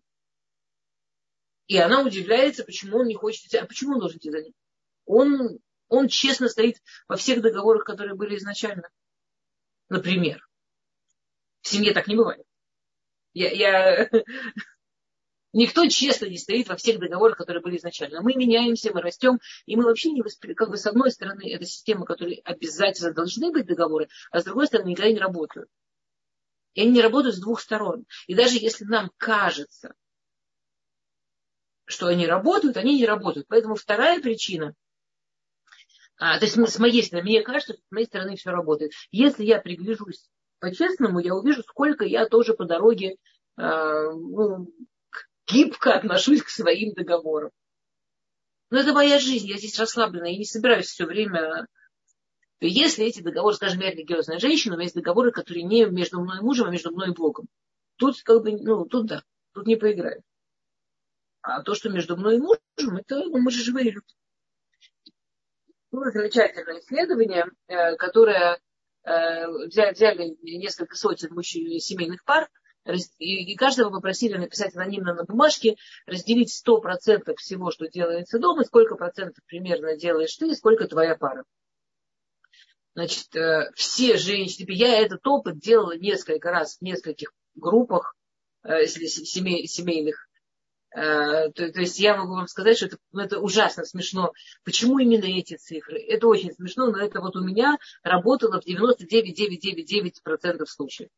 [1.68, 3.58] И она удивляется, почему он не хочет идти.
[3.58, 4.54] А почему он должен идти за ним?
[5.06, 8.90] Он, он честно стоит во всех договорах, которые были изначально.
[9.90, 10.48] Например.
[11.62, 12.46] В семье так не бывает.
[13.34, 14.10] Я, я...
[15.54, 18.22] Никто честно не стоит во всех договорах, которые были изначально.
[18.22, 20.54] Мы меняемся, мы растем, и мы вообще не воспри...
[20.54, 24.68] как бы с одной стороны, это система, которой обязательно должны быть договоры, а с другой
[24.68, 25.70] стороны, никогда не работают.
[26.76, 28.06] И они не работают с двух сторон.
[28.28, 29.96] И даже если нам кажется,
[31.86, 33.48] что они работают, они не работают.
[33.48, 34.76] Поэтому вторая причина,
[36.18, 38.92] а, то есть с моей стороны, мне кажется, что с моей стороны все работает.
[39.12, 43.16] Если я пригляжусь по-честному, я увижу, сколько я тоже по дороге
[43.58, 44.70] э, ну,
[45.48, 47.52] гибко отношусь к своим договорам.
[48.70, 51.68] Но это моя жизнь, я здесь расслаблена, я не собираюсь все время...
[52.60, 56.40] Если эти договоры, скажем, я религиозная женщина, у меня есть договоры, которые не между мной
[56.40, 57.48] и мужем, а между мной и Богом.
[57.98, 60.24] Тут как бы, ну, тут да, тут не поиграю.
[61.42, 64.08] А то, что между мной и мужем, это ну, мы же живые люди.
[65.92, 68.60] Было замечательное исследование, э, которое
[69.06, 72.50] Э, взяли несколько сотен мужчин, семейных пар,
[73.20, 75.76] и каждого попросили написать анонимно на бумажке,
[76.08, 81.44] разделить 100% всего, что делается дома, сколько процентов примерно делаешь ты, и сколько твоя пара.
[82.96, 88.16] Значит, э, все женщины, я этот опыт делала несколько раз в нескольких группах
[88.64, 90.28] э, семей, семейных.
[90.92, 94.32] То, то есть я могу вам сказать, что это, ну, это ужасно смешно.
[94.64, 96.00] Почему именно эти цифры?
[96.00, 101.10] Это очень смешно, но это вот у меня работало в 99,999% случаев.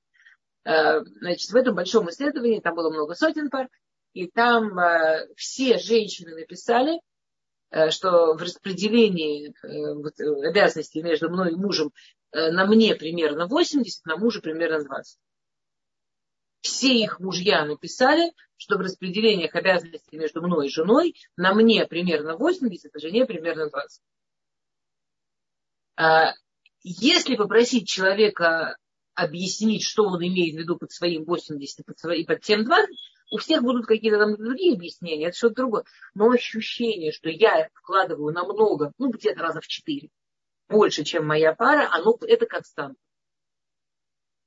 [0.68, 3.70] Э, значит, в этом большом исследовании, там было много сотен пар,
[4.12, 7.00] и там э, все женщины написали, э,
[7.92, 9.54] что в распределении
[10.48, 11.92] обязанностей между мной и мужем
[12.32, 15.20] на мне примерно 80, на муже примерно 20
[16.68, 22.36] все их мужья написали, что в распределениях обязанностей между мной и женой на мне примерно
[22.36, 24.02] 80, а жене примерно 20.
[25.96, 26.34] А,
[26.84, 28.76] если попросить человека
[29.16, 32.90] объяснить, что он имеет в виду под своим 80 под своим, под тем 20,
[33.30, 35.84] у всех будут какие-то там другие объяснения, это что-то другое.
[36.14, 40.10] Но ощущение, что я вкладываю намного, ну где-то раза в четыре,
[40.70, 43.00] больше, чем моя пара, оно, это константа.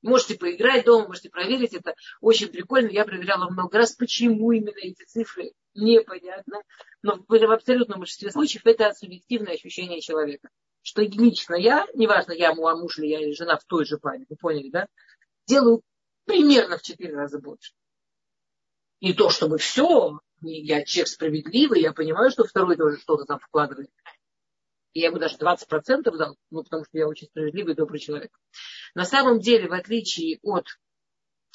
[0.01, 1.73] Можете поиграть дома, можете проверить.
[1.73, 2.89] Это очень прикольно.
[2.89, 6.61] Я проверяла много раз, почему именно эти цифры непонятно.
[7.03, 10.49] Но в абсолютном большинстве случаев это субъективное ощущение человека.
[10.81, 14.35] Что лично я, неважно, я муж ли я или жена в той же паре, вы
[14.35, 14.87] поняли, да,
[15.45, 15.83] делаю
[16.25, 17.73] примерно в четыре раза больше.
[19.01, 23.89] И то, чтобы все, я человек справедливый, я понимаю, что второй тоже что-то там вкладывает.
[24.93, 28.31] И я ему даже 20% дал, ну, потому что я очень справедливый добрый человек.
[28.93, 30.67] На самом деле, в отличие от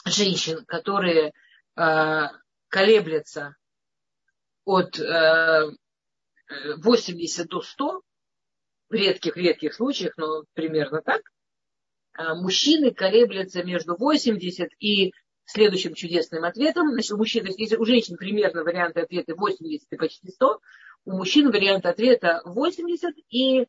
[0.05, 1.33] женщин, которые
[1.77, 2.23] э,
[2.69, 3.55] колеблятся
[4.65, 5.71] от э,
[6.79, 8.03] 80 до 100,
[8.89, 11.21] в редких-редких случаях, но примерно так,
[12.19, 15.13] э, мужчины колеблятся между 80 и
[15.47, 16.93] следующим чудесным ответом.
[16.93, 20.61] Значит, у мужчин, если у женщин примерно варианты ответа 80 и почти 100,
[21.07, 23.67] у мужчин вариант ответа 80 и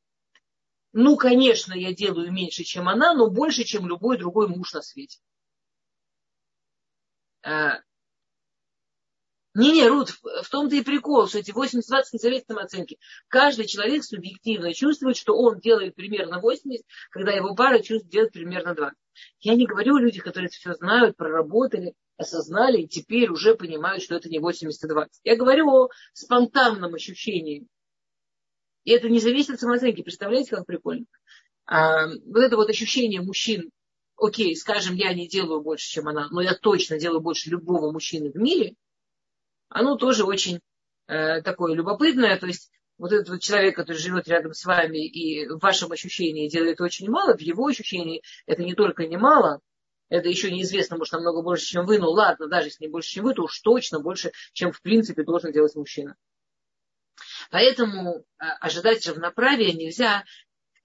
[0.93, 5.19] ну, конечно, я делаю меньше, чем она, но больше, чем любой другой муж на свете.
[7.43, 7.81] А,
[9.57, 11.81] не-не, Рут, в том-то и прикол, что эти 80-20
[12.13, 12.99] не зависят от оценки.
[13.27, 18.75] Каждый человек субъективно чувствует, что он делает примерно 80, когда его пара чувствует делать примерно
[18.75, 18.95] 20.
[19.41, 24.03] Я не говорю о людях, которые это все знают, проработали, осознали и теперь уже понимают,
[24.03, 25.07] что это не 80-20.
[25.23, 27.67] Я говорю о спонтанном ощущении
[28.87, 30.01] и это не зависит от самооценки.
[30.01, 31.05] Представляете, как прикольно?
[31.65, 33.69] А, вот это вот ощущение мужчин,
[34.15, 38.31] окей, скажем, я не делаю больше, чем она, но я точно делаю больше любого мужчины
[38.31, 38.75] в мире,
[39.69, 40.59] оно тоже очень
[41.07, 42.37] э, такое любопытное.
[42.37, 46.49] То есть вот этот вот человек, который живет рядом с вами и в вашем ощущении
[46.49, 49.61] делает очень мало, в его ощущении это не только немало,
[50.09, 51.99] Это еще неизвестно, может, намного больше, чем вы.
[51.99, 55.23] Но ладно, даже если не больше, чем вы, то уж точно больше, чем в принципе
[55.23, 56.15] должен делать мужчина.
[57.51, 60.23] Поэтому а, ожидать равноправия нельзя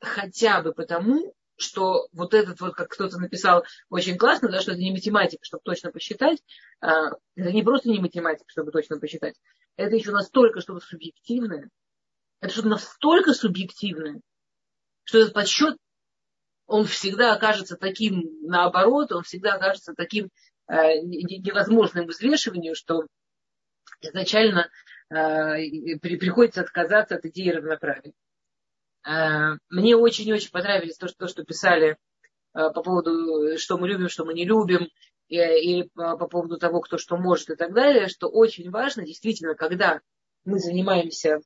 [0.01, 4.81] хотя бы потому, что вот этот вот, как кто-то написал очень классно, да, что это
[4.81, 6.43] не математика, чтобы точно посчитать,
[6.81, 9.35] а, это не просто не математика, чтобы точно посчитать,
[9.77, 11.71] это еще настолько что-то субъективное,
[12.41, 14.21] это что-то настолько субъективное,
[15.05, 15.77] что этот подсчет,
[16.67, 20.31] он всегда окажется таким наоборот, он всегда окажется таким
[20.69, 23.07] э, невозможным взвешиванию, что
[24.01, 24.71] изначально
[25.11, 28.13] э, приходится отказаться от идеи равноправия.
[29.05, 31.97] Э, мне очень-очень понравились то, что, то, что писали
[32.55, 34.89] э, по поводу, что мы любим, что мы не любим,
[35.29, 39.55] или по, по поводу того, кто что может и так далее, что очень важно, действительно,
[39.55, 40.01] когда
[40.45, 41.41] мы занимаемся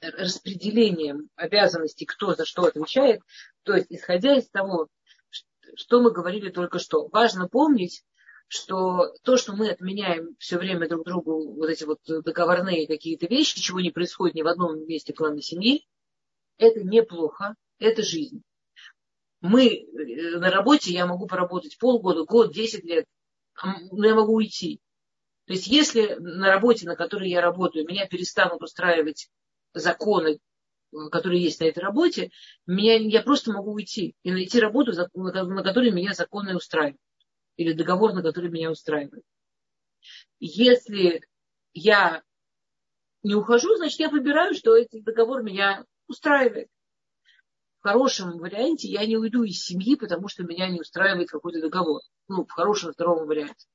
[0.00, 3.20] распределением обязанностей, кто за что отвечает,
[3.62, 4.88] то есть исходя из того,
[5.76, 8.04] что мы говорили только что, важно помнить,
[8.46, 13.60] что то, что мы отменяем все время друг другу вот эти вот договорные какие-то вещи,
[13.60, 15.86] чего не происходит ни в одном месте клана семьи,
[16.58, 18.42] это неплохо, это жизнь.
[19.40, 23.04] Мы э, на работе, я могу поработать полгода, год, десять лет,
[23.90, 24.80] но я могу уйти.
[25.46, 29.28] То есть если на работе, на которой я работаю, меня перестанут устраивать
[29.74, 30.38] законы,
[31.10, 32.30] которые есть на этой работе,
[32.66, 37.00] меня, я просто могу уйти и найти работу, на которой меня законы устраивают.
[37.56, 39.24] Или договор, на который меня устраивает.
[40.40, 41.22] Если
[41.72, 42.22] я
[43.22, 46.68] не ухожу, значит, я выбираю, что этот договор меня устраивает.
[47.80, 52.00] В хорошем варианте я не уйду из семьи, потому что меня не устраивает какой-то договор.
[52.28, 53.66] Ну, в хорошем втором варианте.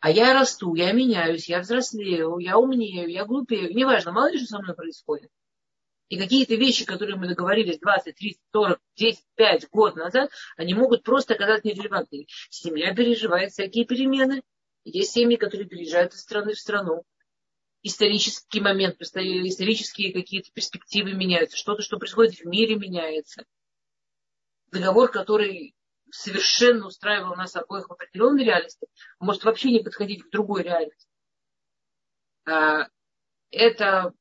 [0.00, 3.74] А я расту, я меняюсь, я взрослею, я умнею, я глупею.
[3.74, 5.30] Неважно, мало ли что со мной происходит.
[6.08, 11.02] И какие-то вещи, которые мы договорились 20, 30, 40, 10, 5 год назад, они могут
[11.02, 12.26] просто оказаться нерелевантными.
[12.48, 14.42] Семья переживает всякие перемены.
[14.84, 17.04] Есть семьи, которые переезжают из страны в страну
[17.82, 23.44] исторический момент, исторические какие-то перспективы меняются, что-то, что происходит в мире, меняется.
[24.70, 25.74] Договор, который
[26.10, 28.86] совершенно устраивал нас обоих в определенной реальности,
[29.18, 31.08] может вообще не подходить к другой реальности.
[32.46, 32.88] А,
[33.50, 34.12] это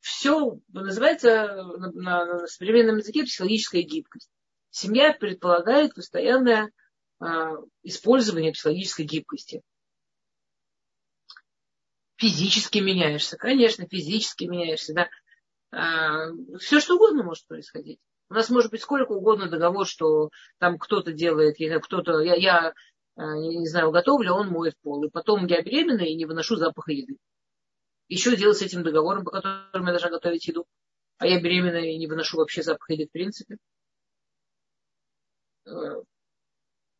[0.00, 1.62] все называется
[1.94, 4.30] на, современном языке психологическая гибкость.
[4.70, 6.70] Семья предполагает постоянное
[7.20, 9.62] а, использование психологической гибкости
[12.22, 13.36] физически меняешься.
[13.36, 15.08] Конечно, физически меняешься, да.
[15.72, 16.30] А,
[16.60, 17.98] все что угодно может происходить.
[18.30, 22.74] У нас может быть сколько угодно договор, что там кто-то делает, кто-то, я, я
[23.16, 25.04] а, не знаю, готовлю, а он моет пол.
[25.04, 27.16] И потом я беременна и не выношу запаха еды.
[28.08, 30.64] Еще делать с этим договором, по которому я должна готовить еду.
[31.18, 33.56] А я беременна и не выношу вообще запах еды в принципе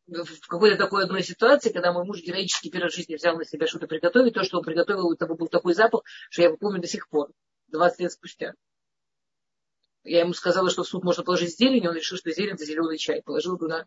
[0.07, 3.67] в какой-то такой одной ситуации, когда мой муж героически первый в жизни взял на себя
[3.67, 6.87] что-то приготовить, то, что он приготовил, это был такой запах, что я его помню до
[6.87, 7.31] сих пор,
[7.69, 8.53] 20 лет спустя.
[10.03, 12.65] Я ему сказала, что в суп можно положить зелень, и он решил, что зелень это
[12.65, 13.21] зеленый чай.
[13.23, 13.85] Положил туда.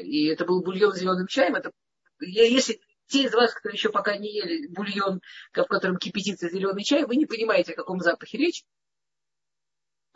[0.00, 1.54] И это был бульон с зеленым чаем.
[1.56, 1.72] Это,
[2.20, 5.20] если те из вас, кто еще пока не ели бульон,
[5.52, 8.64] в котором кипятится зеленый чай, вы не понимаете, о каком запахе речь.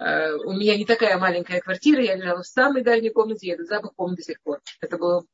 [0.01, 3.67] Э, у меня не такая маленькая квартира, я лежала в самой дальней комнате, я этот
[3.67, 4.63] запах помню до сих пор.
[4.81, 5.27] Это было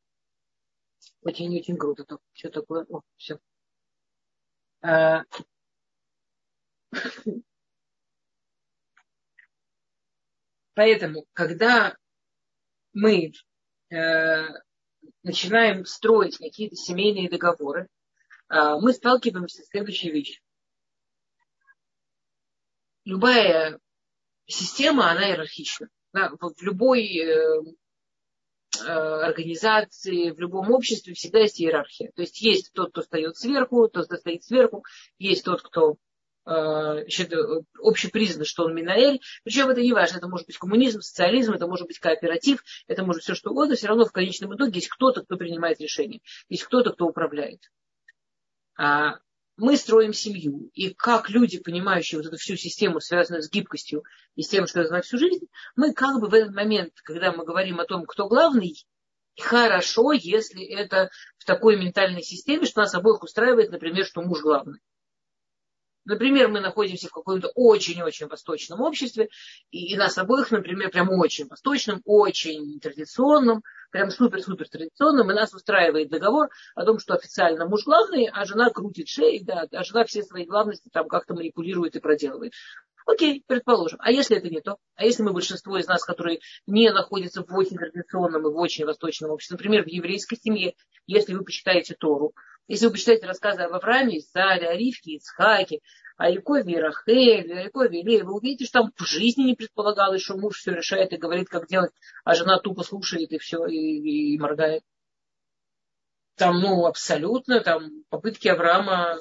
[1.23, 2.19] очень-очень круто.
[2.33, 2.85] Что такое?
[2.89, 3.39] О, все.
[4.83, 5.21] Э,
[10.75, 11.97] поэтому, когда
[12.93, 13.33] мы
[13.91, 14.47] э,
[15.23, 17.89] начинаем строить какие-то семейные договоры,
[18.49, 20.41] мы сталкиваемся с следующей вещью.
[23.05, 23.81] Любая
[24.47, 25.89] система, она иерархична.
[26.13, 27.63] В любой э,
[28.81, 32.11] э, организации, в любом обществе всегда есть иерархия.
[32.15, 34.85] То есть есть тот, кто стоит сверху, тот, кто стоит сверху,
[35.19, 35.97] есть тот, кто
[36.47, 37.05] э,
[37.83, 39.21] общепризнан, что он Минаэль.
[39.45, 43.19] Причем это не важно, это может быть коммунизм, социализм, это может быть кооператив, это может
[43.19, 46.65] быть все что угодно, все равно в конечном итоге есть кто-то, кто принимает решения, есть
[46.65, 47.61] кто-то, кто управляет.
[48.79, 49.19] А
[49.57, 50.71] мы строим семью.
[50.75, 54.81] И как люди, понимающие вот эту всю систему, связанную с гибкостью и с тем, что
[54.81, 58.05] я знаю всю жизнь, мы как бы в этот момент, когда мы говорим о том,
[58.05, 58.87] кто главный,
[59.39, 64.81] хорошо, если это в такой ментальной системе, что нас обоих устраивает, например, что муж главный.
[66.07, 69.29] Например, мы находимся в каком-то очень-очень восточном обществе,
[69.73, 75.53] и, и нас обоих, например, прям очень восточном, очень традиционном, прям супер-супер традиционном, и нас
[75.53, 80.05] устраивает договор о том, что официально муж главный, а жена крутит шеи, да, а жена
[80.05, 82.53] все свои главности там как-то манипулирует и проделывает.
[83.07, 84.01] Окей, предположим.
[84.03, 84.79] А если это не то?
[84.97, 88.85] А если мы большинство из нас, которые не находятся в очень традиционном и в очень
[88.85, 90.75] восточном обществе, например, в еврейской семье,
[91.07, 92.35] если вы почитаете Тору,
[92.67, 95.79] если вы почитаете рассказы об Аврааме, Исаре, о Ривке, Ицхаке,
[96.17, 100.23] о Якове и Рахеле, о Якове и вы увидите, что там в жизни не предполагалось,
[100.23, 101.93] что муж все решает и говорит, как делать,
[102.25, 104.83] а жена тупо слушает и все, и, и моргает.
[106.35, 109.17] Там, ну, абсолютно, там попытки Авраама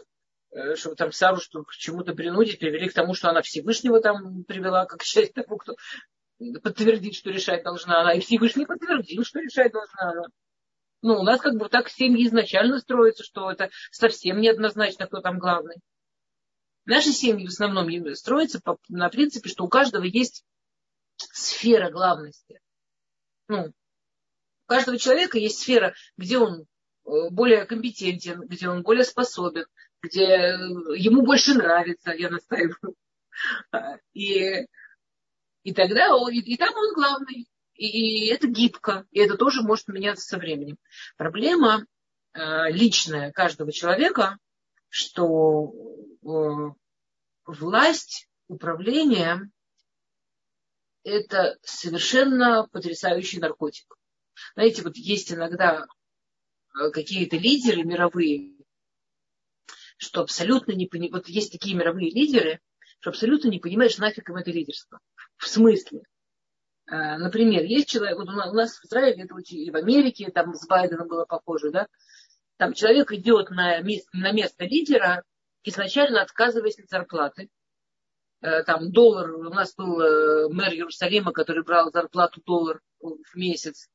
[0.56, 4.46] Э, чтобы там Сару что, к чему-то принудить, привели к тому, что она Всевышнего там
[4.46, 5.76] привела, как часть того, кто
[6.64, 8.14] подтвердит, что решать должна она.
[8.14, 10.24] И Всевышний подтвердил, что решать должна она.
[11.02, 15.40] Ну, у нас как бы так семьи изначально строятся, что это совсем неоднозначно, кто там
[15.40, 15.76] главный.
[16.86, 20.46] Наши семьи в основном строятся на принципе, что у каждого есть
[21.18, 22.62] сфера главности.
[23.50, 29.66] Ну, у каждого человека есть сфера, где он э, более компетентен, где он более способен,
[30.02, 30.24] где
[30.98, 32.96] ему больше нравится, я настаиваю.
[34.14, 34.66] И,
[35.64, 37.48] и тогда и, и там он главный.
[37.76, 40.78] И, и это гибко, и это тоже может меняться со временем.
[41.18, 41.86] Проблема
[42.34, 44.38] э, личная каждого человека,
[44.88, 45.74] что
[46.24, 46.28] э,
[47.46, 49.50] власть, управление–
[51.04, 53.98] это совершенно потрясающий наркотик.
[54.54, 55.86] Знаете, вот есть иногда
[56.80, 58.55] э, какие-то лидеры мировые,
[59.98, 62.60] что абсолютно не понимают, вот есть такие мировые лидеры,
[63.00, 65.00] что абсолютно не понимаешь, нафиг им это лидерство.
[65.38, 66.04] В смысле?
[66.88, 70.68] А, например, есть человек, вот у нас в Израиле, это и в Америке, там с
[70.68, 71.88] Байденом было похоже, да,
[72.58, 75.24] там человек идет на место, на место лидера,
[75.64, 77.50] изначально отказываясь от зарплаты.
[78.42, 83.90] Э, там доллар, у нас был э, мэр Иерусалима, который брал зарплату доллар в месяц.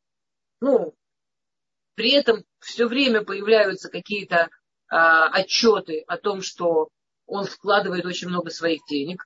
[0.61, 0.95] Ну,
[1.95, 4.51] при этом все время появляются какие-то
[4.91, 6.89] отчеты о том, что
[7.27, 9.25] он вкладывает очень много своих денег.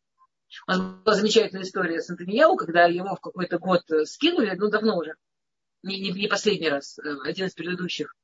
[0.67, 4.99] У нас была замечательная история с Антонияу, когда его в какой-то год скинули, ну давно
[4.99, 5.15] уже,
[5.85, 8.15] не, не, не последний раз, э, один из предыдущих.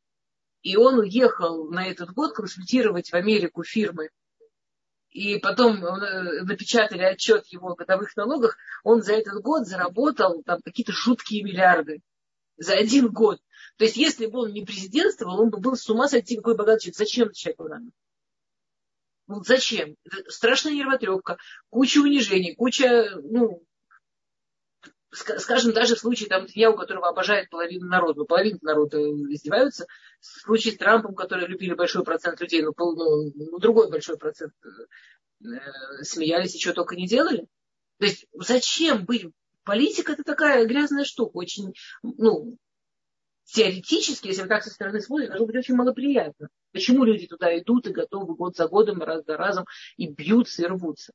[0.63, 4.11] И он уехал на этот год консультировать в Америку фирмы.
[5.11, 8.57] И потом э, напечатали отчет его о годовых налогах.
[8.85, 12.01] Он за этот год заработал там какие-то жуткие миллиарды.
[12.57, 13.41] За один год.
[13.81, 16.83] То есть, если бы он не президентствовал, он бы был с ума сойти, какой богатый
[16.83, 16.99] человек.
[16.99, 17.87] Зачем человеку надо?
[19.27, 19.97] Ну, зачем?
[20.05, 21.39] Это страшная нервотрепка,
[21.71, 23.65] куча унижений, куча, ну,
[25.13, 28.99] скажем, даже в случае там, я, у которого обожает половину народа, ну, половина народа
[29.33, 29.87] издеваются,
[30.21, 34.53] в случае с Трампом, который любили большой процент людей, ну, ну, ну другой большой процент
[34.63, 37.49] э, смеялись и что только не делали.
[37.99, 39.33] То есть зачем быть?
[39.65, 42.59] Политика это такая грязная штука, очень, ну,
[43.53, 46.49] теоретически, если вы так со стороны смотрите, должно быть очень малоприятно.
[46.73, 50.67] Почему люди туда идут и готовы год за годом, раз за разом, и бьются, и
[50.67, 51.13] рвутся.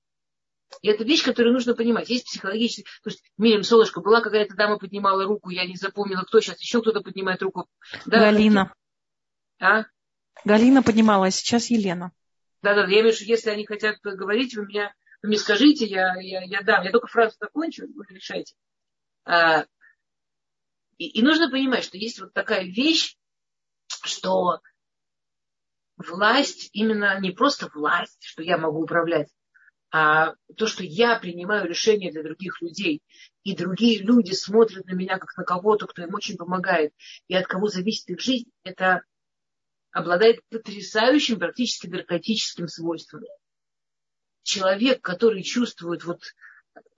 [0.82, 2.10] И это вещь, которую нужно понимать.
[2.10, 2.84] Есть психологически...
[3.04, 6.82] То есть, Мирим, солнышко, была какая-то дама поднимала руку, я не запомнила, кто сейчас, еще
[6.82, 7.67] кто-то поднимает руку.
[8.06, 8.74] Да, Галина.
[9.60, 9.86] А?
[10.43, 12.12] Галина поднимала, а сейчас Елена.
[12.62, 16.15] Да-да, я имею в виду, если они хотят говорить, вы, меня, вы мне скажите, я,
[16.19, 16.84] я, я дам.
[16.84, 18.56] Я только фразу закончу, вы решайте.
[19.24, 19.65] А,
[20.97, 23.17] и, и нужно понимать, что есть вот такая вещь,
[23.88, 24.60] что
[25.97, 29.29] власть именно не просто власть, что я могу управлять,
[29.91, 33.01] а то, что я принимаю решения для других людей,
[33.43, 36.93] и другие люди смотрят на меня как на кого-то, кто им очень помогает,
[37.27, 39.03] и от кого зависит их жизнь, это
[39.91, 43.21] обладает потрясающим, практически наркотическим свойством.
[44.43, 46.21] Человек, который чувствует, вот,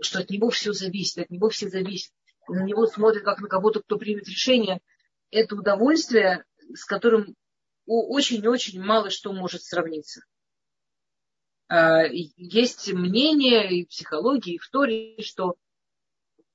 [0.01, 2.11] что от него все зависит, от него все зависит,
[2.47, 4.81] на него смотрят как на кого-то, кто примет решение,
[5.31, 7.35] это удовольствие, с которым
[7.85, 10.21] очень-очень мало что может сравниться.
[11.69, 15.55] А, есть мнение и в психологии, и в Торе, что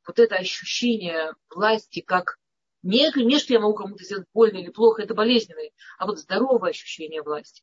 [0.06, 2.38] вот это ощущение власти как
[2.82, 6.70] не, не что я могу кому-то сделать больно или плохо, это болезненное, а вот здоровое
[6.70, 7.62] ощущение власти.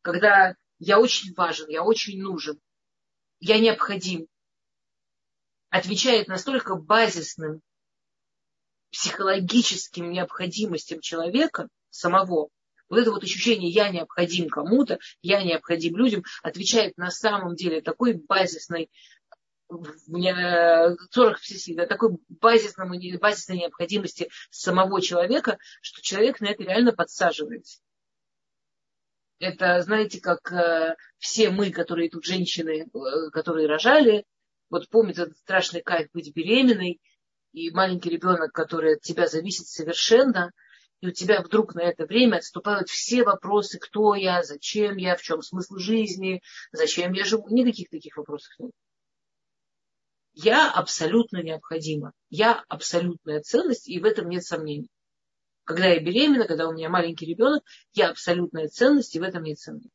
[0.00, 2.60] Когда я очень важен, я очень нужен,
[3.40, 4.26] я необходим,
[5.74, 7.60] отвечает настолько базисным
[8.92, 12.50] психологическим необходимостям человека самого,
[12.88, 18.12] вот это вот ощущение «я необходим кому-то», «я необходим людям» отвечает на самом деле такой
[18.12, 18.88] базисной
[19.68, 21.38] 40
[21.74, 27.80] да, такой базисной, базисной необходимости самого человека, что человек на это реально подсаживается.
[29.40, 34.24] Это, знаете, как э, все мы, которые тут женщины, э, которые рожали,
[34.70, 37.00] вот помнит этот страшный кайф быть беременной,
[37.52, 40.50] и маленький ребенок, который от тебя зависит совершенно,
[41.00, 45.22] и у тебя вдруг на это время отступают все вопросы, кто я, зачем я, в
[45.22, 46.42] чем смысл жизни,
[46.72, 47.48] зачем я живу.
[47.48, 48.72] Никаких таких вопросов нет.
[50.32, 52.12] Я абсолютно необходима.
[52.28, 54.88] Я абсолютная ценность, и в этом нет сомнений.
[55.64, 57.62] Когда я беременна, когда у меня маленький ребенок,
[57.92, 59.90] я абсолютная ценность, и в этом нет сомнений.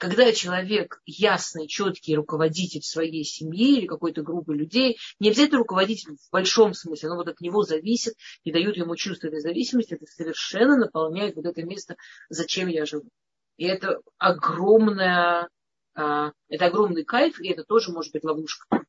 [0.00, 6.32] Когда человек ясный, четкий руководитель своей семьи или какой-то группы людей, не обязательно руководитель в
[6.32, 10.78] большом смысле, но вот от него зависит и дают ему чувство этой зависимости, это совершенно
[10.78, 11.96] наполняет вот это место,
[12.30, 13.10] зачем я живу.
[13.58, 15.50] И это огромная,
[15.94, 18.82] а, это огромный кайф, и это тоже может быть ловушка.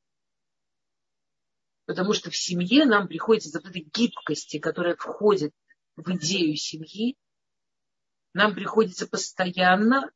[1.87, 5.51] Потому что в семье нам приходится за этой гибкости, которая входит
[5.97, 7.17] в идею семьи,
[8.33, 10.09] нам приходится постоянно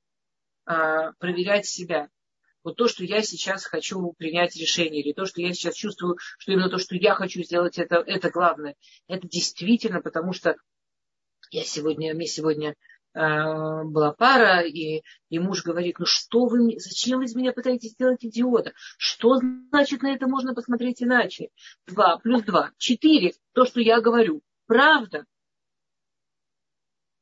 [0.65, 2.09] а, проверять себя.
[2.63, 6.51] Вот то, что я сейчас хочу принять решение, или то, что я сейчас чувствую, что
[6.51, 8.75] именно то, что я хочу сделать, это, это главное.
[9.07, 10.55] Это действительно, потому что
[11.51, 12.73] я сегодня, мне сегодня э,
[13.13, 18.25] была пара, и, и муж говорит, ну что вы, зачем вы из меня пытаетесь сделать
[18.25, 18.73] идиота?
[18.97, 21.49] Что значит на это можно посмотреть иначе?
[21.85, 24.41] Два плюс два, четыре, то, что я говорю.
[24.65, 25.25] Правда?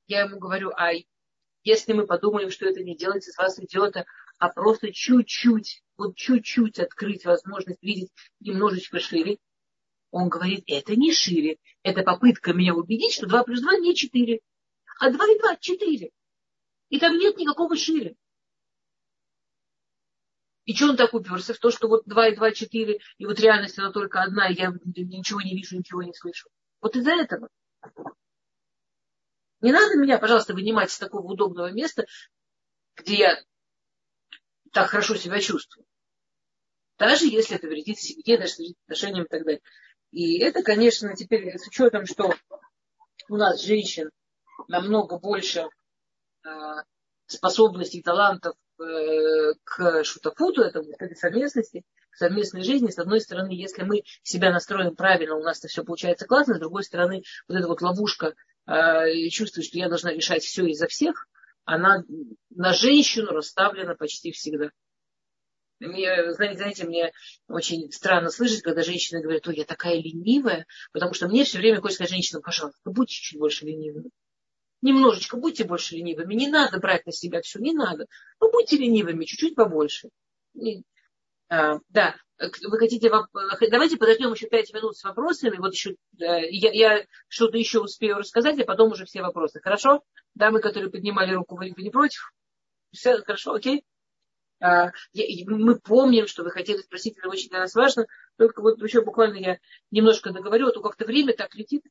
[0.07, 1.05] Я ему говорю, ай,
[1.64, 4.05] если мы подумаем, что это не делается из вас идиота,
[4.38, 9.38] а просто чуть-чуть, вот чуть-чуть открыть возможность видеть немножечко шире,
[10.11, 14.39] он говорит, это не шире, это попытка меня убедить, что 2 плюс 2 не 4,
[14.99, 16.11] а 2 и 2 4.
[16.89, 18.16] И там нет никакого шире.
[20.66, 23.39] И что он так уперся в то, что вот 2 и 2 4, и вот
[23.39, 26.47] реальность она только одна, и я ничего не вижу, ничего не слышу.
[26.82, 27.49] Вот из-за этого.
[29.64, 32.05] Не надо меня, пожалуйста, вынимать из такого удобного места,
[32.97, 33.43] где я
[34.74, 35.86] так хорошо себя чувствую.
[36.97, 39.61] Даже если это вредит семье, даже вредит отношениям и так далее.
[40.11, 42.36] И это, конечно, теперь с учетом, что
[43.30, 44.09] у нас женщин
[44.68, 45.70] намного больше
[46.45, 46.49] э,
[47.28, 48.57] способностей, талантов
[49.63, 52.89] к шутафуту, это, к этой совместности, к совместной жизни.
[52.89, 56.55] С одной стороны, если мы себя настроим правильно, у нас это все получается классно.
[56.55, 58.34] С другой стороны, вот эта вот ловушка
[58.65, 61.27] Э, и чувствует, что я должна решать все из-за всех,
[61.65, 62.03] она
[62.49, 64.71] на женщину расставлена почти всегда.
[65.79, 67.11] Мне, знаете, знаете, мне
[67.47, 71.81] очень странно слышать, когда женщины говорят, ой, я такая ленивая, потому что мне все время
[71.81, 74.09] хочется сказать женщинам, пожалуйста, будьте чуть больше ленивыми.
[74.84, 76.34] Немножечко будьте больше ленивыми.
[76.34, 78.05] Не надо брать на себя все, не надо.
[78.41, 80.09] Ну, будьте ленивыми, чуть-чуть побольше.
[81.47, 85.55] А, да, вы хотите, давайте подождем еще пять минут с вопросами.
[85.55, 89.61] Вот еще, я, я что-то еще успею рассказать, а потом уже все вопросы.
[89.61, 90.03] Хорошо?
[90.36, 92.34] Дамы, которые поднимали руку, вы не против?
[92.91, 93.86] Все хорошо, окей?
[94.59, 94.91] А,
[95.45, 98.05] мы помним, что вы хотели спросить, это очень для нас важно.
[98.38, 99.59] Только вот еще буквально я
[99.91, 101.84] немножко договорю, а то как-то время так летит.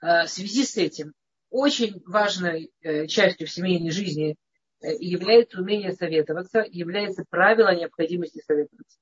[0.00, 1.12] А, в связи с этим
[1.52, 4.36] очень важной э, частью семейной жизни
[4.82, 8.98] Э, является умение советоваться, является правило необходимости советоваться.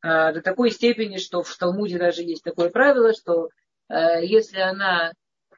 [0.00, 3.48] А, до такой степени, что в Талмуде даже есть такое правило, что
[3.88, 5.12] э, если она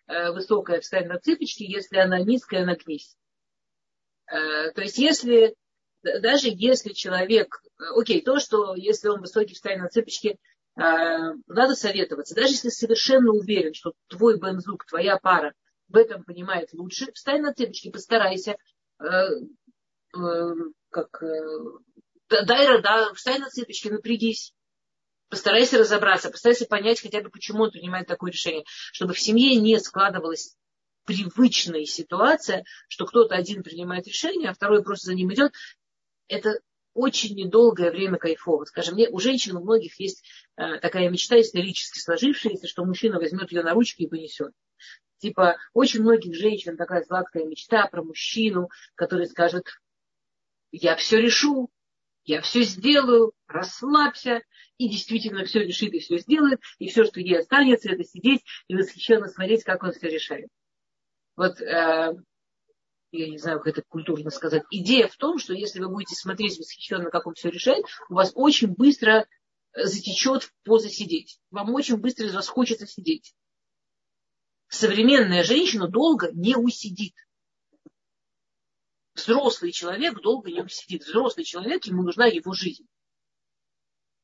[0.09, 3.17] высокая, встань на цыпочки, если она низкая, нагнись.
[4.27, 5.57] То есть если,
[6.05, 7.61] даже если человек,
[7.97, 10.39] окей, то, что если он высокий, встань на цыпочки,
[10.77, 12.35] надо советоваться.
[12.35, 15.55] Даже если совершенно уверен, что твой бензук, твоя пара
[15.89, 18.57] в этом понимает лучше, встань на цыпочки, постарайся,
[18.99, 19.29] Э,
[20.17, 20.55] э,
[20.91, 24.53] как э, дай, да, встань на цыпочки, напрягись.
[25.29, 28.65] Постарайся разобраться, постарайся понять хотя бы, почему он принимает такое решение.
[28.93, 30.57] Чтобы в семье не складывалась
[31.05, 35.53] привычная ситуация, что кто-то один принимает решение, а второй просто за ним идет.
[36.29, 36.61] Это
[36.97, 38.65] очень недолгое время кайфово.
[38.65, 40.25] Скажем, мне, у женщин у многих есть
[40.57, 44.53] э, такая мечта исторически сложившаяся, что мужчина возьмет ее на ручки и понесет.
[45.19, 49.67] Типа, очень многих женщин такая сладкая мечта про мужчину, который скажет,
[50.73, 51.71] я все решу,
[52.25, 54.43] я все сделаю, расслабься,
[54.79, 58.75] и действительно все решит и все сделает, и все, что ей останется, это сидеть и
[58.75, 60.49] восхищенно смотреть, как он все решает.
[61.37, 62.15] Вот, э,
[63.17, 66.59] я не знаю, как это культурно сказать, идея в том, что если вы будете смотреть
[66.59, 69.27] восхищенно, как он все решает, у вас очень быстро
[69.75, 71.39] затечет в поза сидеть.
[71.51, 73.35] Вам очень быстро из вас хочется сидеть
[74.69, 77.15] современная женщина долго не усидит.
[79.15, 81.05] Взрослый человек долго не усидит.
[81.05, 82.87] Взрослый человек, ему нужна его жизнь.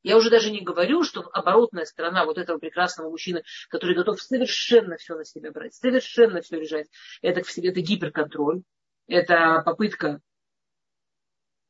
[0.03, 4.97] Я уже даже не говорю, что оборотная сторона вот этого прекрасного мужчины, который готов совершенно
[4.97, 6.89] все на себя брать, совершенно все решать,
[7.21, 8.63] это, это гиперконтроль,
[9.07, 10.21] это попытка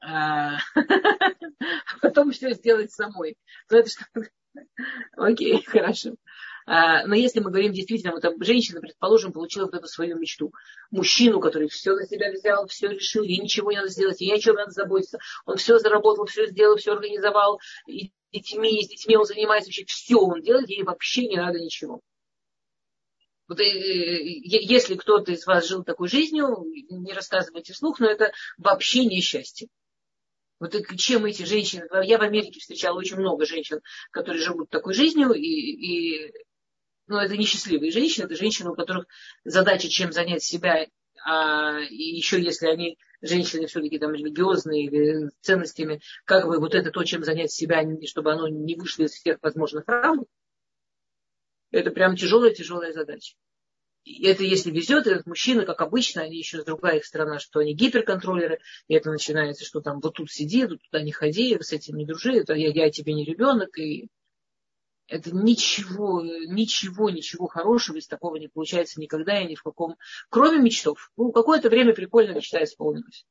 [0.06, 0.58] а,
[2.02, 3.38] потом все сделать самой.
[3.70, 4.06] Ну, это что?
[5.16, 6.16] Окей, хорошо.
[6.66, 10.54] А, но если мы говорим действительно, вот женщина, предположим, получила вот эту свою мечту.
[10.92, 14.40] Мужчину, который все на себя взял, все решил, ей ничего не надо сделать, ей о
[14.40, 15.20] чем надо заботиться.
[15.46, 17.60] Он все заработал, все сделал, все организовал.
[17.88, 22.02] И детьми, с детьми он занимается, вообще все он делает, ей вообще не надо ничего.
[23.48, 29.06] Вот, э, если кто-то из вас жил такой жизнью, не рассказывайте вслух, но это вообще
[29.06, 29.68] несчастье.
[30.60, 31.88] Вот чем эти женщины...
[32.06, 33.82] Я в Америке встречала очень много женщин,
[34.12, 36.34] которые живут такой жизнью, и, и
[37.08, 39.06] ну, это не счастливые женщины, это женщины, у которых
[39.44, 40.88] задача, чем занять себя,
[41.26, 46.92] а, и еще если они женщины все-таки там религиозные или ценностями, как бы вот это
[46.92, 50.28] то, чем занять себя, чтобы оно не вышло из всех возможных рамок,
[51.74, 53.36] это прям тяжелая-тяжелая задача.
[54.06, 57.74] И это если везет, этот мужчина, как обычно, они еще другая их сторона, что они
[57.74, 61.96] гиперконтроллеры, и это начинается, что там вот тут сиди, вот туда не ходи, с этим
[61.96, 64.10] не дружи, это я, я тебе не ребенок, и
[65.08, 69.96] это ничего, ничего, ничего хорошего из такого не получается никогда и ни в каком,
[70.30, 71.12] кроме мечтов.
[71.18, 73.26] Ну, какое-то время прикольно мечта исполнилась.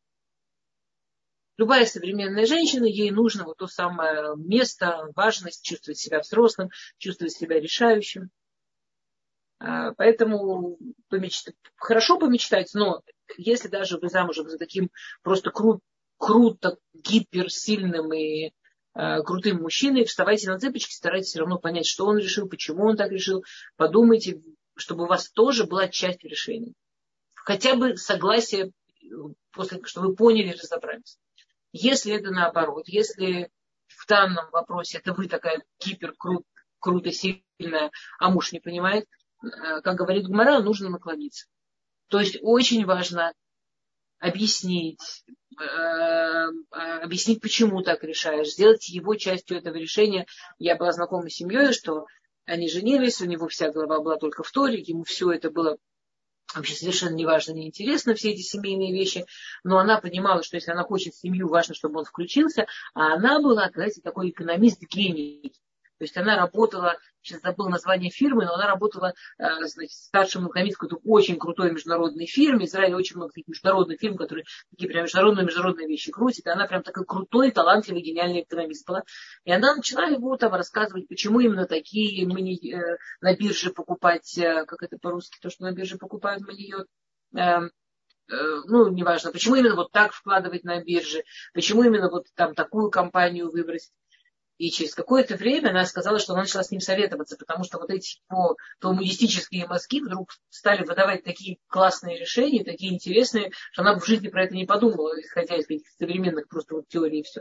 [1.59, 7.61] Любая современная женщина, ей нужно вот то самое место, важность, чувствовать себя взрослым, чувствовать себя
[7.61, 8.30] решающим.
[9.59, 10.78] А, поэтому
[11.09, 11.50] помечт...
[11.76, 13.03] хорошо помечтать, но
[13.36, 14.90] если даже вы замужем за таким
[15.22, 15.80] просто кру...
[16.16, 18.53] круто, гиперсильным и
[18.94, 22.96] э, крутым мужчиной, вставайте на цепочки, старайтесь все равно понять, что он решил, почему он
[22.96, 23.44] так решил.
[23.76, 24.40] Подумайте,
[24.74, 26.72] чтобы у вас тоже была часть решения.
[27.34, 28.72] Хотя бы согласие,
[29.53, 31.18] после, чтобы вы поняли, разобрались.
[31.73, 33.51] Если это наоборот, если
[33.89, 36.14] в данном вопросе это вы такая гипер
[36.79, 39.07] круто сильная, а муж не понимает,
[39.43, 41.47] э, как говорит Гумара, нужно наклониться.
[42.09, 43.33] То есть очень важно
[44.18, 45.25] объяснить,
[45.59, 46.51] э, э,
[47.03, 50.27] объяснить, почему так решаешь, сделать его частью этого решения.
[50.59, 52.07] Я была знакома с семьей, что
[52.45, 55.79] они женились, у него вся голова была только в Торе, ему все это было
[56.55, 59.24] вообще совершенно неважно, неинтересно все эти семейные вещи,
[59.64, 63.70] но она понимала, что если она хочет семью, важно, чтобы он включился, а она была,
[63.72, 65.55] знаете, такой экономист-гений.
[66.03, 70.88] То есть она работала, сейчас забыл название фирмы, но она работала э, значит, старшим экономистом
[70.88, 72.66] в очень крутой международной фирме.
[72.66, 76.46] Израиле очень много таких международных фирм, которые такие прям международные международные вещи крутят.
[76.46, 79.05] И она прям такой крутой, талантливый, гениальный экономист была.
[79.44, 84.36] И она начала ему там рассказывать, почему именно такие мы не э, на бирже покупать,
[84.36, 86.84] э, как это по-русски, то, что на бирже покупают, ее
[87.36, 87.70] эм,
[88.28, 91.22] ну, неважно, почему именно вот так вкладывать на бирже,
[91.55, 93.92] почему именно вот там такую компанию выбрать.
[94.63, 97.91] И через какое-то время она сказала, что она начала с ним советоваться, потому что вот
[97.91, 104.01] эти его талмудистические мозги вдруг стали выдавать такие классные решения, такие интересные, что она бы
[104.01, 107.41] в жизни про это не подумала, исходя из каких-то современных просто вот теорий и все.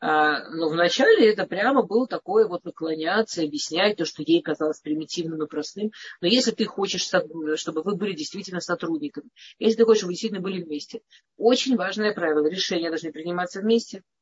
[0.00, 5.44] А, но вначале это прямо было такое вот наклоняться, объяснять то, что ей казалось примитивным
[5.44, 5.92] и простым.
[6.20, 10.42] Но если ты хочешь, чтобы вы были действительно сотрудниками, если ты хочешь, чтобы вы действительно
[10.42, 11.02] были вместе,
[11.36, 14.02] очень важное правило, решения должны приниматься вместе–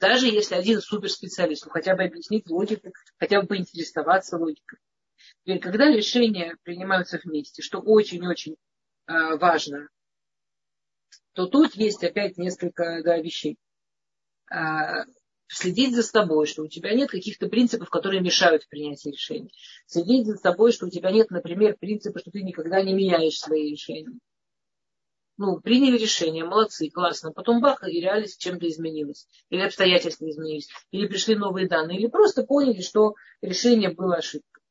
[0.00, 4.78] даже если один суперспециалист, ну хотя бы объяснить логику, хотя бы поинтересоваться логикой.
[5.44, 8.56] И когда решения принимаются вместе, что очень-очень
[9.06, 9.88] э, важно,
[11.32, 13.58] то тут есть опять несколько да, вещей.
[14.50, 15.04] Э,
[15.48, 19.52] следить за собой, что у тебя нет каких-то принципов, которые мешают в принятии решений.
[19.86, 23.72] Следить за собой, что у тебя нет, например, принципа, что ты никогда не меняешь свои
[23.72, 24.18] решения
[25.38, 27.32] ну, приняли решение, молодцы, классно.
[27.32, 29.28] Потом бах, и реальность чем-то изменилась.
[29.50, 30.68] Или обстоятельства изменились.
[30.90, 31.98] Или пришли новые данные.
[31.98, 34.62] Или просто поняли, что решение было ошибкой.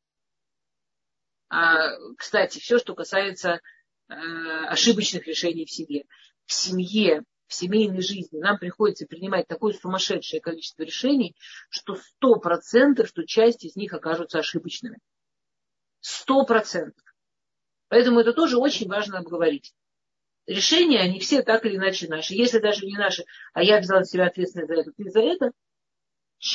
[1.48, 1.88] А,
[2.18, 3.60] кстати, все, что касается
[4.08, 6.04] э, ошибочных решений в семье.
[6.44, 11.34] В семье, в семейной жизни нам приходится принимать такое сумасшедшее количество решений,
[11.70, 14.98] что сто процентов, что часть из них окажутся ошибочными.
[16.00, 17.02] Сто процентов.
[17.88, 19.72] Поэтому это тоже очень важно обговорить
[20.48, 22.34] решения, они все так или иначе наши.
[22.34, 25.52] Если даже не наши, а я взяла на себя ответственность за это, ты за это,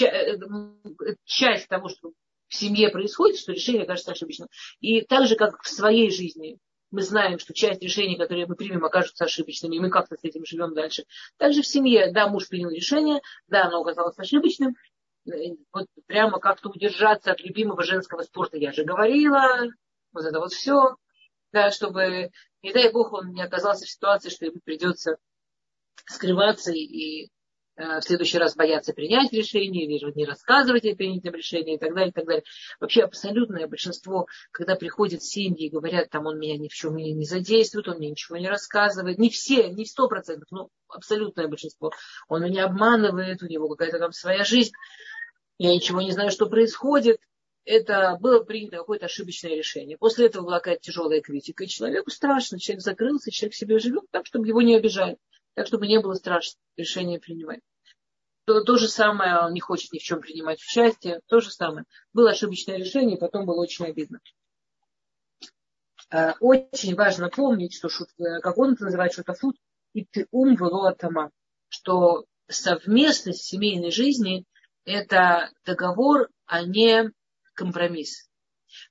[0.01, 2.11] э, часть того, что
[2.47, 4.49] в семье происходит, что решение окажется ошибочным.
[4.79, 6.57] И так же, как в своей жизни
[6.91, 10.45] мы знаем, что часть решений, которые мы примем, окажутся ошибочными, и мы как-то с этим
[10.45, 11.05] живем дальше.
[11.37, 14.75] Также в семье, да, муж принял решение, да, оно оказалось ошибочным,
[15.25, 19.67] э, вот прямо как-то удержаться от любимого женского спорта, я же говорила,
[20.11, 20.95] вот это вот все,
[21.53, 22.31] да, чтобы
[22.63, 25.17] не дай бог он не оказался в ситуации, что ему придется
[26.07, 27.29] скрываться и
[27.75, 31.93] э, в следующий раз бояться принять решение или не рассказывать о принятом решении и так
[31.93, 32.43] далее, и так далее.
[32.79, 37.25] Вообще абсолютное большинство, когда приходят семьи и говорят, там он меня ни в чем не
[37.25, 41.91] задействует, он мне ничего не рассказывает, не все, не сто процентов, но абсолютное большинство.
[42.27, 44.73] Он меня обманывает, у него какая-то там своя жизнь,
[45.59, 47.17] я ничего не знаю, что происходит.
[47.65, 49.97] Это было принято какое-то ошибочное решение.
[49.97, 51.63] После этого была какая-то тяжелая критика.
[51.63, 55.17] И человеку страшно, человек закрылся, человек себе живет так, чтобы его не обижали,
[55.53, 57.61] так, чтобы не было страшно решение принимать.
[58.45, 61.85] То, то же самое, он не хочет ни в чем принимать участие, то же самое.
[62.11, 64.19] Было ошибочное решение, потом было очень обидно.
[66.11, 69.55] Э, очень важно помнить, что, э, как он это называет, шутафут,
[69.93, 71.31] и ты ум атама,
[71.69, 74.43] что совместность семейной жизни–
[74.85, 77.11] это договор, а не
[77.53, 78.29] компромисс.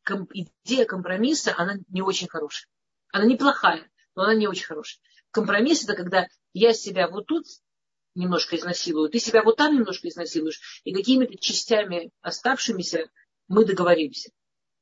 [0.05, 2.69] Ком, идея компромисса, она не очень хорошая.
[3.13, 5.01] Она неплохая, но она не очень хорошая.
[5.31, 7.47] Компромисс– это когда я себя вот тут
[8.15, 13.11] немножко изнасилую, ты себя вот там немножко изнасилуешь, и какими-то частями оставшимися
[13.49, 14.31] мы договоримся.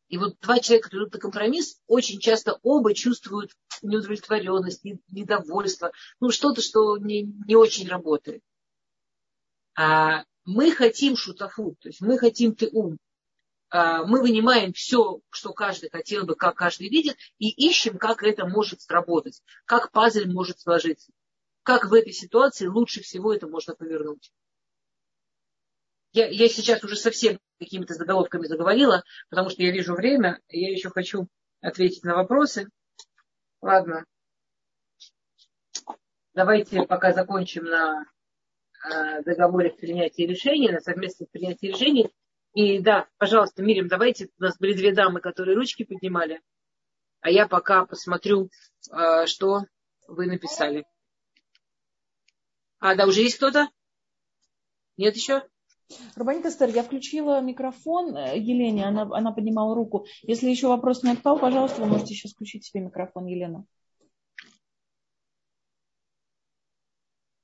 [0.08, 6.30] И вот два человека, которые идут на компромисс, очень часто оба чувствуют неудовлетворенность, недовольство, ну
[6.30, 8.42] что-то, что не, не очень работает.
[9.76, 12.98] А мы хотим шутафу, то есть мы хотим ты ум.
[13.70, 18.44] А мы вынимаем все, что каждый хотел бы, как каждый видит, и ищем, как это
[18.46, 21.12] может сработать, как пазль может сложиться,
[21.62, 24.32] как в этой ситуации лучше всего это можно повернуть.
[26.12, 30.72] Я, я сейчас уже совсем какими-то заголовками заговорила, потому что я вижу время, и я
[30.72, 31.28] еще хочу
[31.60, 32.68] ответить на вопросы.
[33.62, 34.04] Ладно.
[36.34, 38.04] Давайте пока закончим на
[38.84, 42.10] э, договоре принятия решений, на совместном принятии решений.
[42.54, 46.40] И да, пожалуйста, Мирим, давайте, у нас были две дамы, которые ручки поднимали,
[47.20, 48.50] а я пока посмотрю,
[48.90, 49.66] э, что
[50.08, 50.84] вы написали.
[52.80, 53.68] А, да, уже есть кто-то?
[54.96, 55.46] Нет еще?
[56.16, 60.06] Рубанит Эстер, я включила микрофон э, Елене, она, она поднимала руку.
[60.22, 63.64] Если еще вопрос не отпал, пожалуйста, вы можете еще включить себе микрофон, Елена.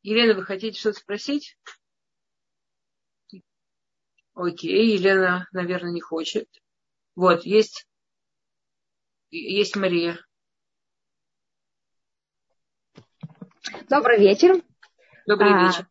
[0.02, 1.58] Елена, вы хотите что-то спросить?
[4.36, 6.46] Окей, Елена, наверное, не хочет.
[7.14, 7.86] Вот, есть,
[9.30, 10.18] есть Мария.
[13.88, 14.62] Добрый вечер.
[15.26, 15.88] Добрый а, вечер.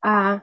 [0.00, 0.40] А,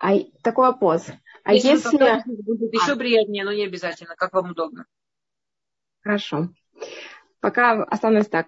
[0.00, 1.06] а, такой вопрос.
[1.44, 1.68] А если...
[1.68, 2.22] если...
[2.24, 4.86] Будет еще приятнее, но не обязательно, как вам удобно.
[6.00, 6.48] Хорошо.
[7.40, 8.46] Пока останусь так.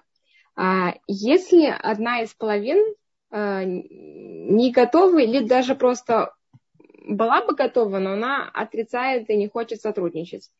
[0.56, 2.94] А, если одна из половин
[3.28, 6.34] а, не готова или даже просто
[7.00, 10.50] была бы готова, но она отрицает и не хочет сотрудничать.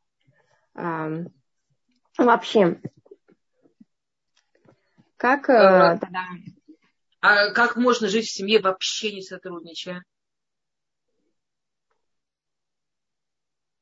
[2.18, 2.80] Вообще,
[5.16, 6.26] как тогда...
[7.20, 10.04] А как можно жить в семье вообще не сотрудничая?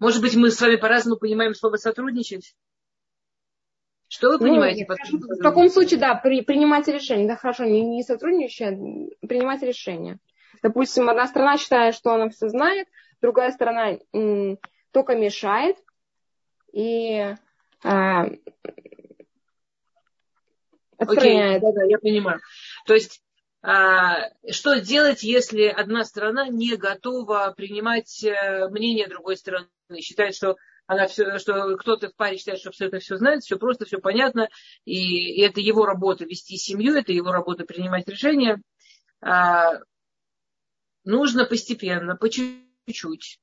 [0.01, 2.57] Может быть, мы с вами по-разному понимаем слово сотрудничать?
[4.09, 4.87] Что вы ну, понимаете?
[5.11, 7.29] Ну, в таком случае, да, при, принимать решение.
[7.29, 10.19] Да, хорошо, не, не сотрудничать, а принимать решение.
[10.63, 12.89] Допустим, одна страна считает, что она все знает,
[13.21, 14.59] другая сторона м,
[14.93, 15.77] только мешает.
[16.73, 17.35] И
[17.85, 18.27] а.
[20.99, 22.41] Окей, да, да, я понимаю.
[22.85, 23.23] То есть
[23.63, 29.69] а, что делать, если одна сторона не готова принимать э, мнение другой стороны,
[30.01, 30.57] считает, что
[30.87, 33.99] она все, что кто-то в паре считает, что все это все знает, все просто, все
[33.99, 34.49] понятно,
[34.85, 38.63] и, и это его работа вести семью, это его работа принимать решения.
[39.21, 39.81] А,
[41.05, 43.41] нужно постепенно, по чуть-чуть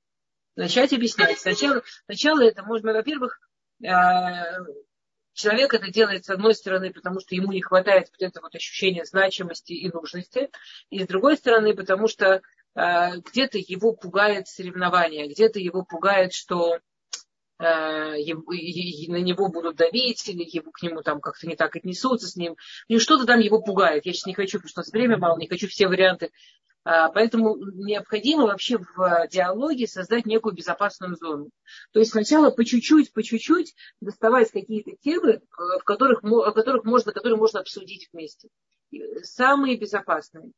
[0.55, 1.39] начать объяснять.
[1.39, 3.39] Сначала, сначала это можно, во-первых,
[3.85, 4.59] а,
[5.35, 9.03] Человек это делает с одной стороны, потому что ему не хватает вот этого вот ощущения
[9.03, 10.49] значимости и нужности,
[10.89, 12.41] и с другой стороны, потому что
[12.73, 16.79] э, где-то его пугает соревнование, где-то его пугает, что
[17.59, 18.43] э, его,
[19.11, 22.55] на него будут давить, или его, к нему там как-то не так отнесутся с ним.
[22.87, 24.05] И что-то там его пугает.
[24.05, 26.31] Я сейчас не хочу, потому что у нас время мало, не хочу все варианты
[26.85, 31.49] поэтому необходимо вообще в диалоге создать некую безопасную зону.
[31.91, 35.41] То есть сначала по чуть-чуть, по чуть-чуть доставать какие-то темы,
[35.79, 38.49] в которых, о которых можно, которые можно обсудить вместе.
[39.23, 40.51] Самые безопасные.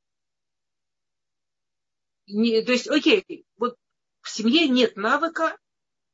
[2.28, 3.78] Не, то есть, окей, вот
[4.22, 5.58] в семье нет навыка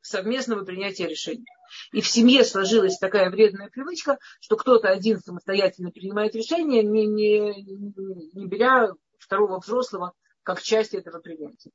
[0.02, 1.46] совместного принятия решений.
[1.92, 7.64] И в семье сложилась такая вредная привычка, что кто-то один самостоятельно принимает решение, не, не,
[7.64, 8.92] не беря
[9.24, 10.14] второго взрослого
[10.44, 11.72] как часть этого принятия.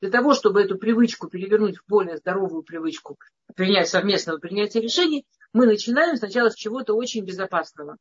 [0.00, 3.18] Для того, чтобы эту привычку перевернуть в более здоровую привычку
[3.54, 7.96] принять совместного принятия решений, мы начинаем сначала с чего-то очень безопасного.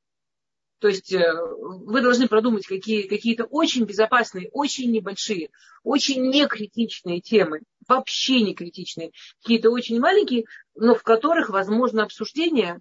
[0.80, 5.50] То есть э, вы должны продумать какие, какие-то очень безопасные, очень небольшие,
[5.84, 9.12] очень некритичные темы, вообще не критичные,
[9.42, 12.80] какие-то очень маленькие, но в которых возможно обсуждение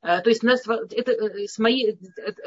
[0.00, 1.12] то есть нас, это,
[1.46, 1.98] с моей,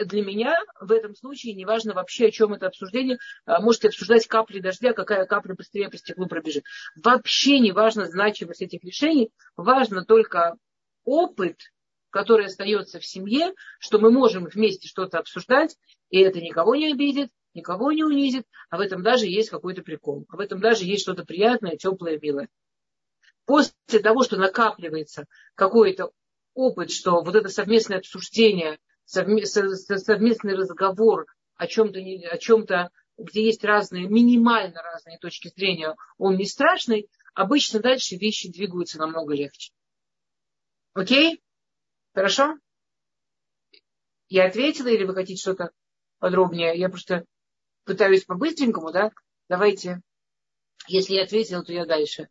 [0.06, 3.18] для меня в этом случае не важно вообще, о чем это обсуждение.
[3.46, 6.64] Можете обсуждать капли дождя, какая капля быстрее по стеклу пробежит.
[6.96, 9.32] Вообще не важно значимость этих решений.
[9.58, 10.56] Важно только
[11.04, 11.58] опыт,
[12.10, 15.76] который остается в семье, что мы можем вместе что-то обсуждать,
[16.10, 20.26] и это никого не обидит, никого не унизит, а в этом даже есть какой-то прикол,
[20.30, 22.50] а в этом даже есть что-то приятное, теплое, милое.
[23.46, 25.26] После того, что накапливается
[25.56, 26.12] какой-то
[26.54, 31.26] опыт, что вот это совместное обсуждение, совместный разговор
[31.56, 37.80] о чем-то, о чем-то где есть разные, минимально разные точки зрения, он не страшный, обычно
[37.80, 39.72] дальше вещи двигаются намного легче.
[40.94, 41.42] Окей?
[42.14, 42.58] Хорошо?
[44.28, 45.72] Я ответила или вы хотите что-то
[46.20, 46.78] подробнее?
[46.78, 47.26] Я просто
[47.86, 49.12] пытаюсь по-быстренькому, да?
[49.50, 50.02] Давайте.
[50.88, 52.30] Если я ответила, то я дальше.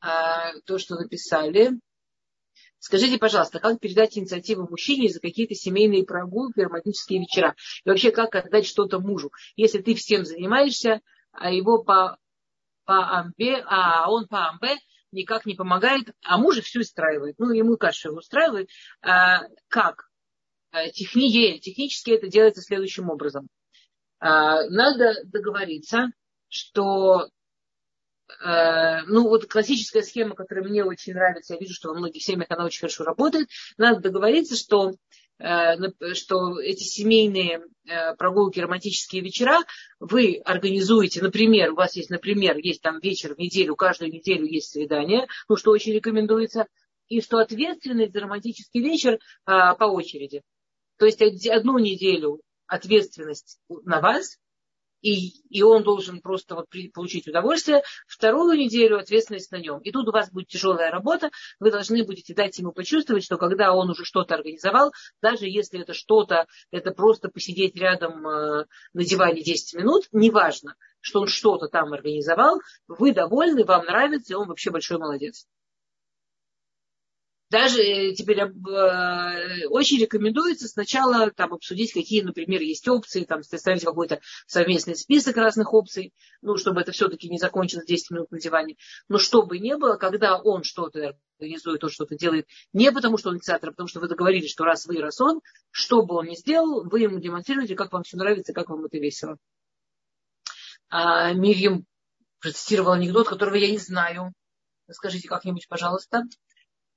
[0.00, 1.72] А, то, что написали.
[2.82, 7.54] Скажите, пожалуйста, как передать инициативу мужчине за какие-то семейные прогулки, романтические вечера?
[7.84, 9.30] И вообще, как отдать что-то мужу?
[9.54, 12.18] Если ты всем занимаешься, а его по,
[12.84, 14.78] по амбе, а он по амбе
[15.12, 17.36] никак не помогает, а мужа все устраивает.
[17.38, 18.68] Ну, ему что устраивает.
[19.00, 20.08] А, как?
[20.72, 23.46] А, техни, технически это делается следующим образом.
[24.18, 26.08] А, надо договориться,
[26.48, 27.28] что
[28.40, 32.64] ну вот классическая схема, которая мне очень нравится, я вижу, что во многих семьях она
[32.64, 34.92] очень хорошо работает, надо договориться, что
[35.38, 39.58] э, что эти семейные э, прогулки, романтические вечера
[40.00, 44.72] вы организуете, например, у вас есть, например, есть там вечер в неделю, каждую неделю есть
[44.72, 46.66] свидание, ну, что очень рекомендуется,
[47.08, 50.42] и что ответственность за романтический вечер по очереди.
[50.98, 54.38] То есть одну неделю ответственность на вас,
[55.02, 57.82] и, и он должен просто вот при, получить удовольствие.
[58.06, 59.80] Вторую неделю ответственность на нем.
[59.80, 61.30] И тут у вас будет тяжелая работа,
[61.60, 65.92] вы должны будете дать ему почувствовать, что когда он уже что-то организовал, даже если это
[65.92, 71.92] что-то, это просто посидеть рядом э, на диване 10 минут, неважно, что он что-то там
[71.92, 75.46] организовал, вы довольны, вам нравится, и он вообще большой молодец.
[77.52, 83.84] Даже э, теперь э, очень рекомендуется сначала там, обсудить, какие, например, есть опции, там, составить
[83.84, 88.76] какой-то совместный список разных опций, ну, чтобы это все-таки не закончилось 10 минут на диване.
[89.08, 93.34] Но чтобы не было, когда он что-то организует, он что-то делает, не потому что он
[93.34, 96.36] инициатор, а потому что вы договорились, что раз вы, раз он, что бы он ни
[96.36, 99.36] сделал, вы ему демонстрируете, как вам все нравится, как вам это весело.
[100.88, 101.84] А Мирьям
[102.40, 104.32] процитировал анекдот, которого я не знаю.
[104.90, 106.22] Скажите как-нибудь, пожалуйста.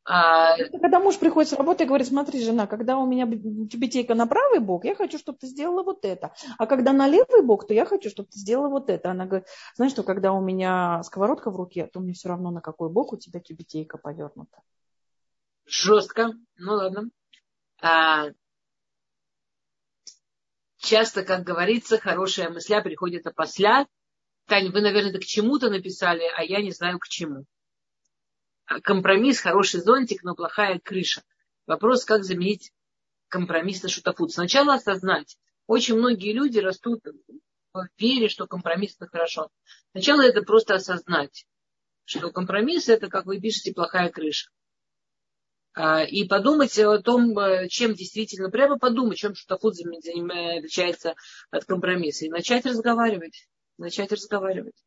[0.05, 0.55] А...
[0.57, 4.59] Когда муж приходит с работы и говорит, смотри, жена, когда у меня тюбетейка на правый
[4.59, 6.31] бок, я хочу, чтобы ты сделала вот это.
[6.59, 9.11] А когда на левый бок, то я хочу, чтобы ты сделала вот это.
[9.11, 12.61] Она говорит, знаешь, что когда у меня сковородка в руке, то мне все равно, на
[12.61, 14.61] какой бок у тебя тюбетейка повернута.
[15.65, 16.33] Жестко.
[16.57, 17.09] Ну ладно.
[17.81, 18.27] А...
[20.77, 23.87] Часто, как говорится, хорошая мысля приходит опосля.
[24.45, 27.45] Таня, вы, наверное, к чему-то написали, а я не знаю к чему
[28.83, 31.23] компромисс, хороший зонтик, но плохая крыша.
[31.67, 32.71] Вопрос, как заменить
[33.27, 34.31] компромисс на шутофут.
[34.31, 35.37] Сначала осознать.
[35.67, 37.01] Очень многие люди растут
[37.73, 39.49] в вере, что компромисс это хорошо.
[39.91, 41.45] Сначала это просто осознать,
[42.05, 44.49] что компромисс это, как вы пишете, плохая крыша.
[45.73, 51.15] А, и подумать о том, э, чем действительно, прямо подумать, чем шутофут отличается
[51.51, 52.25] от компромисса.
[52.25, 53.49] И начать разговаривать.
[53.77, 54.84] Начать разговаривать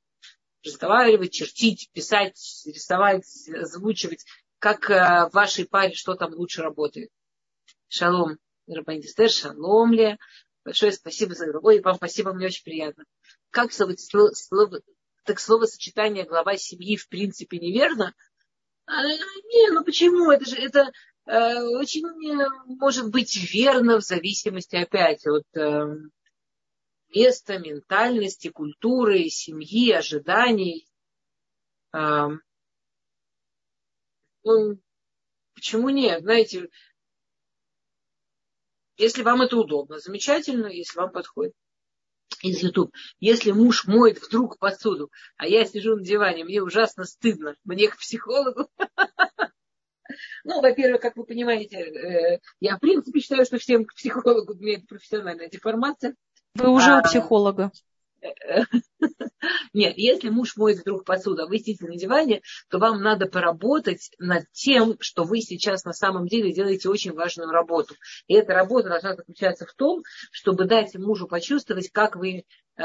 [0.69, 4.25] разговаривать, чертить, писать, рисовать, озвучивать,
[4.59, 7.11] как э, в вашей паре что там лучше работает.
[7.89, 10.19] Шалом, Рабанистер, шалом ли.
[10.65, 13.05] Большое спасибо за Ой, вам спасибо, мне очень приятно.
[13.51, 14.81] Как слово, слово,
[15.25, 18.15] так словосочетание глава семьи в принципе неверно?
[18.87, 20.31] А, не, ну почему?
[20.31, 20.91] Это же это
[21.27, 22.05] э, очень
[22.67, 25.97] может быть верно в зависимости опять от э,
[27.15, 30.89] места, ментальности, культуры, семьи, ожиданий.
[31.93, 32.39] Ну,
[35.55, 36.23] почему нет?
[36.23, 36.69] Знаете,
[38.99, 41.55] если вам это удобно, замечательно, если вам подходит.
[42.43, 42.93] Из YouTube.
[43.21, 47.97] Если муж моет вдруг посуду, а я сижу на диване, мне ужасно стыдно, мне к
[47.97, 48.69] психологу.
[50.43, 54.89] Ну, во-первых, как вы понимаете, э, я в принципе считаю, что всем к психологу имеет
[54.89, 56.17] профессиональная деформация.
[56.59, 57.71] Вы уже а, у психолога.
[59.73, 64.11] Нет, если муж моет вдруг посуду, а вы сидите на диване, то вам надо поработать
[64.19, 67.95] над тем, что вы сейчас на самом деле делаете очень важную работу.
[68.27, 70.03] И эта работа должна заключаться в том,
[70.33, 72.45] чтобы дать мужу почувствовать, как вы
[72.77, 72.85] э,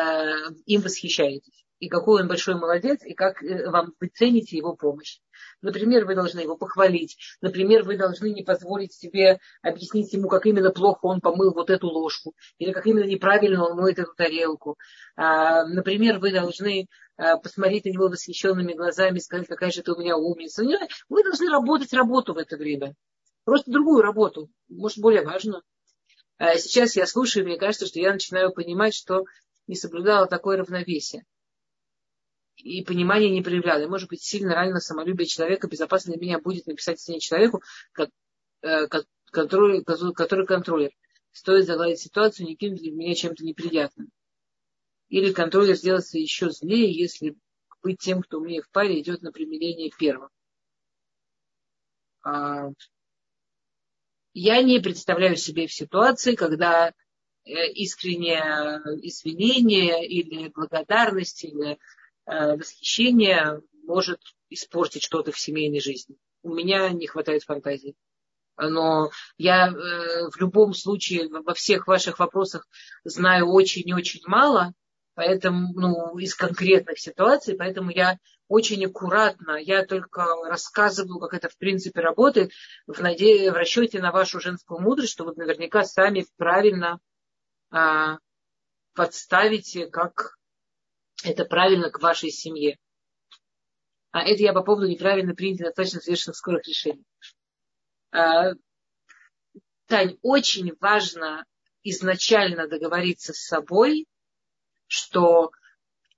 [0.65, 1.65] им восхищаетесь.
[1.83, 5.19] И какой он большой молодец, и как э, вам вы цените его помощь.
[5.61, 7.17] Например, вы должны его похвалить.
[7.41, 11.87] Например, вы должны не позволить себе объяснить ему, как именно плохо он помыл вот эту
[11.87, 14.77] ложку, или как именно неправильно он моет эту тарелку.
[15.17, 19.99] А, например, вы должны а, посмотреть на него восхищенными глазами, сказать, какая же ты у
[19.99, 20.63] меня умница.
[21.09, 22.95] Вы должны работать работу в это время.
[23.43, 25.63] Просто другую работу, может, более важную.
[26.37, 29.25] А сейчас я слушаю, и мне кажется, что я начинаю понимать, что
[29.67, 31.25] не соблюдала такое равновесие.
[32.57, 33.81] И понимание не проявляла.
[33.81, 35.67] И, может быть, сильно ранено самолюбие человека.
[35.67, 37.61] Безопасно для меня будет написать с человеку,
[38.61, 38.87] э,
[39.31, 40.91] который, который контроллер.
[41.31, 44.11] Стоит загладить ситуацию, не кинуть меня чем-то неприятным.
[45.09, 47.35] Или контроллер сделается еще злее, если
[47.81, 50.29] быть тем, кто у меня в паре идет на примирение первым.
[52.23, 52.69] А,
[54.33, 61.77] я не представляю себе в ситуации, когда э, искреннее извинение или благодарность или
[62.25, 64.19] восхищение может
[64.49, 66.15] испортить что-то в семейной жизни.
[66.41, 67.95] У меня не хватает фантазии.
[68.57, 72.67] Но я э, в любом случае во всех ваших вопросах
[73.03, 74.73] знаю очень-очень мало,
[75.15, 79.57] поэтому, ну, из конкретных ситуаций, поэтому я очень аккуратно.
[79.59, 82.51] Я только рассказываю, как это в принципе работает,
[82.85, 83.51] в, наде...
[83.51, 86.99] в расчете на вашу женскую мудрость, что вы наверняка сами правильно
[87.71, 88.19] а,
[88.93, 90.37] подставите, как
[91.23, 92.77] это правильно к вашей семье.
[94.11, 97.03] А это я по поводу неправильно принятых достаточно взвешенных скорых решений.
[98.11, 98.51] А,
[99.87, 101.45] Тань, очень важно
[101.83, 104.05] изначально договориться с собой,
[104.87, 105.51] что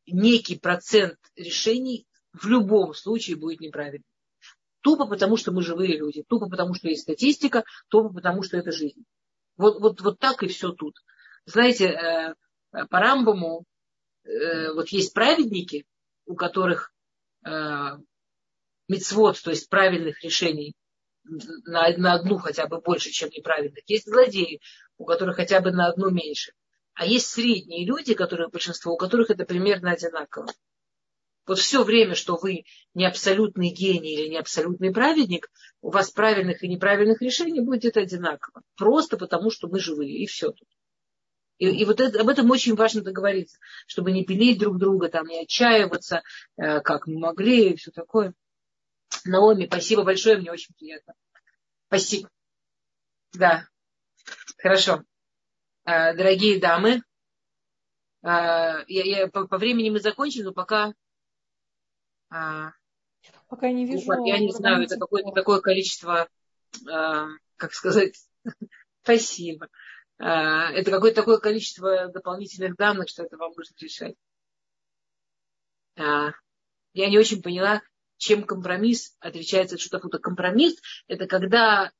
[0.06, 4.04] некий процент решений в любом случае будет неправильно.
[4.82, 8.72] Тупо потому, что мы живые люди, тупо потому, что есть статистика, тупо потому, что это
[8.72, 9.04] жизнь.
[9.58, 10.96] Вот, вот, вот так и все тут.
[11.46, 12.36] Знаете, э,
[12.72, 13.64] по Рамбаму
[14.26, 15.86] э, вот есть праведники,
[16.26, 16.92] у которых
[17.46, 17.50] э,
[18.88, 20.76] мецвод, то есть правильных решений,
[21.24, 23.84] на, на одну хотя бы больше, чем неправильных.
[23.88, 24.62] Есть злодеи,
[24.98, 26.54] у которых хотя бы на одну меньше.
[26.94, 30.48] А есть средние люди, которые большинство, у которых это примерно одинаково.
[31.46, 32.64] Вот все время, что вы
[32.94, 35.50] не абсолютный гений или не абсолютный праведник,
[35.82, 38.62] у вас правильных и неправильных решений будет одинаково.
[38.76, 40.68] Просто потому, что мы живые, и все тут.
[41.58, 45.28] И, и вот это, об этом очень важно договориться, чтобы не пилить друг друга, там,
[45.28, 46.24] не отчаиваться,
[46.58, 48.34] э, как мы могли, и все такое.
[49.24, 51.14] Наоми, спасибо большое, мне очень приятно.
[51.88, 52.30] Спасибо.
[53.34, 53.68] Да,
[54.58, 55.04] хорошо.
[55.86, 57.02] Э, дорогие дамы, э,
[58.24, 60.94] я, я, по, по времени мы закончили, но пока
[62.30, 62.72] а,
[63.48, 64.12] Пока не вижу.
[64.26, 66.28] Я не знаю, это какое-то такое количество,
[66.92, 68.16] а, как сказать,
[69.04, 69.70] спасибо.
[70.18, 74.16] А, это какое-то такое количество дополнительных данных, что это вам нужно решать.
[75.98, 76.34] Я
[77.10, 77.82] не очень поняла,
[78.18, 80.20] чем компромисс отличается от шутафута.
[80.20, 80.76] Компромисс–
[81.08, 81.92] это когда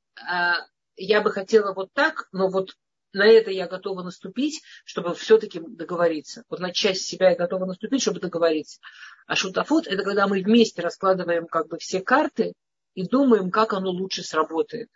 [0.96, 2.76] я бы хотела вот так, но вот
[3.12, 6.44] на это я готова наступить, чтобы все-таки договориться.
[6.48, 8.80] Вот на часть себя я готова наступить, чтобы договориться.
[9.26, 12.52] А шутафут– это когда мы вместе раскладываем как бы все карты
[12.94, 14.88] и думаем, как оно лучше сработает.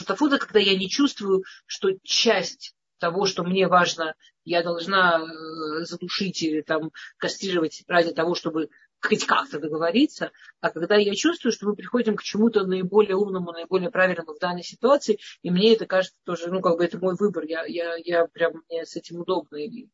[0.00, 4.14] Это когда я не чувствую, что часть того, что мне важно,
[4.44, 8.68] я должна э, задушить или там кастрировать ради того, чтобы
[9.00, 10.30] хоть как-то договориться,
[10.60, 14.62] а когда я чувствую, что мы приходим к чему-то наиболее умному, наиболее правильному в данной
[14.62, 18.26] ситуации, и мне это кажется тоже, ну, как бы это мой выбор, я, я, я
[18.26, 19.88] прям, мне с этим удобно и,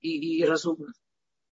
[0.00, 0.92] и, и разумно.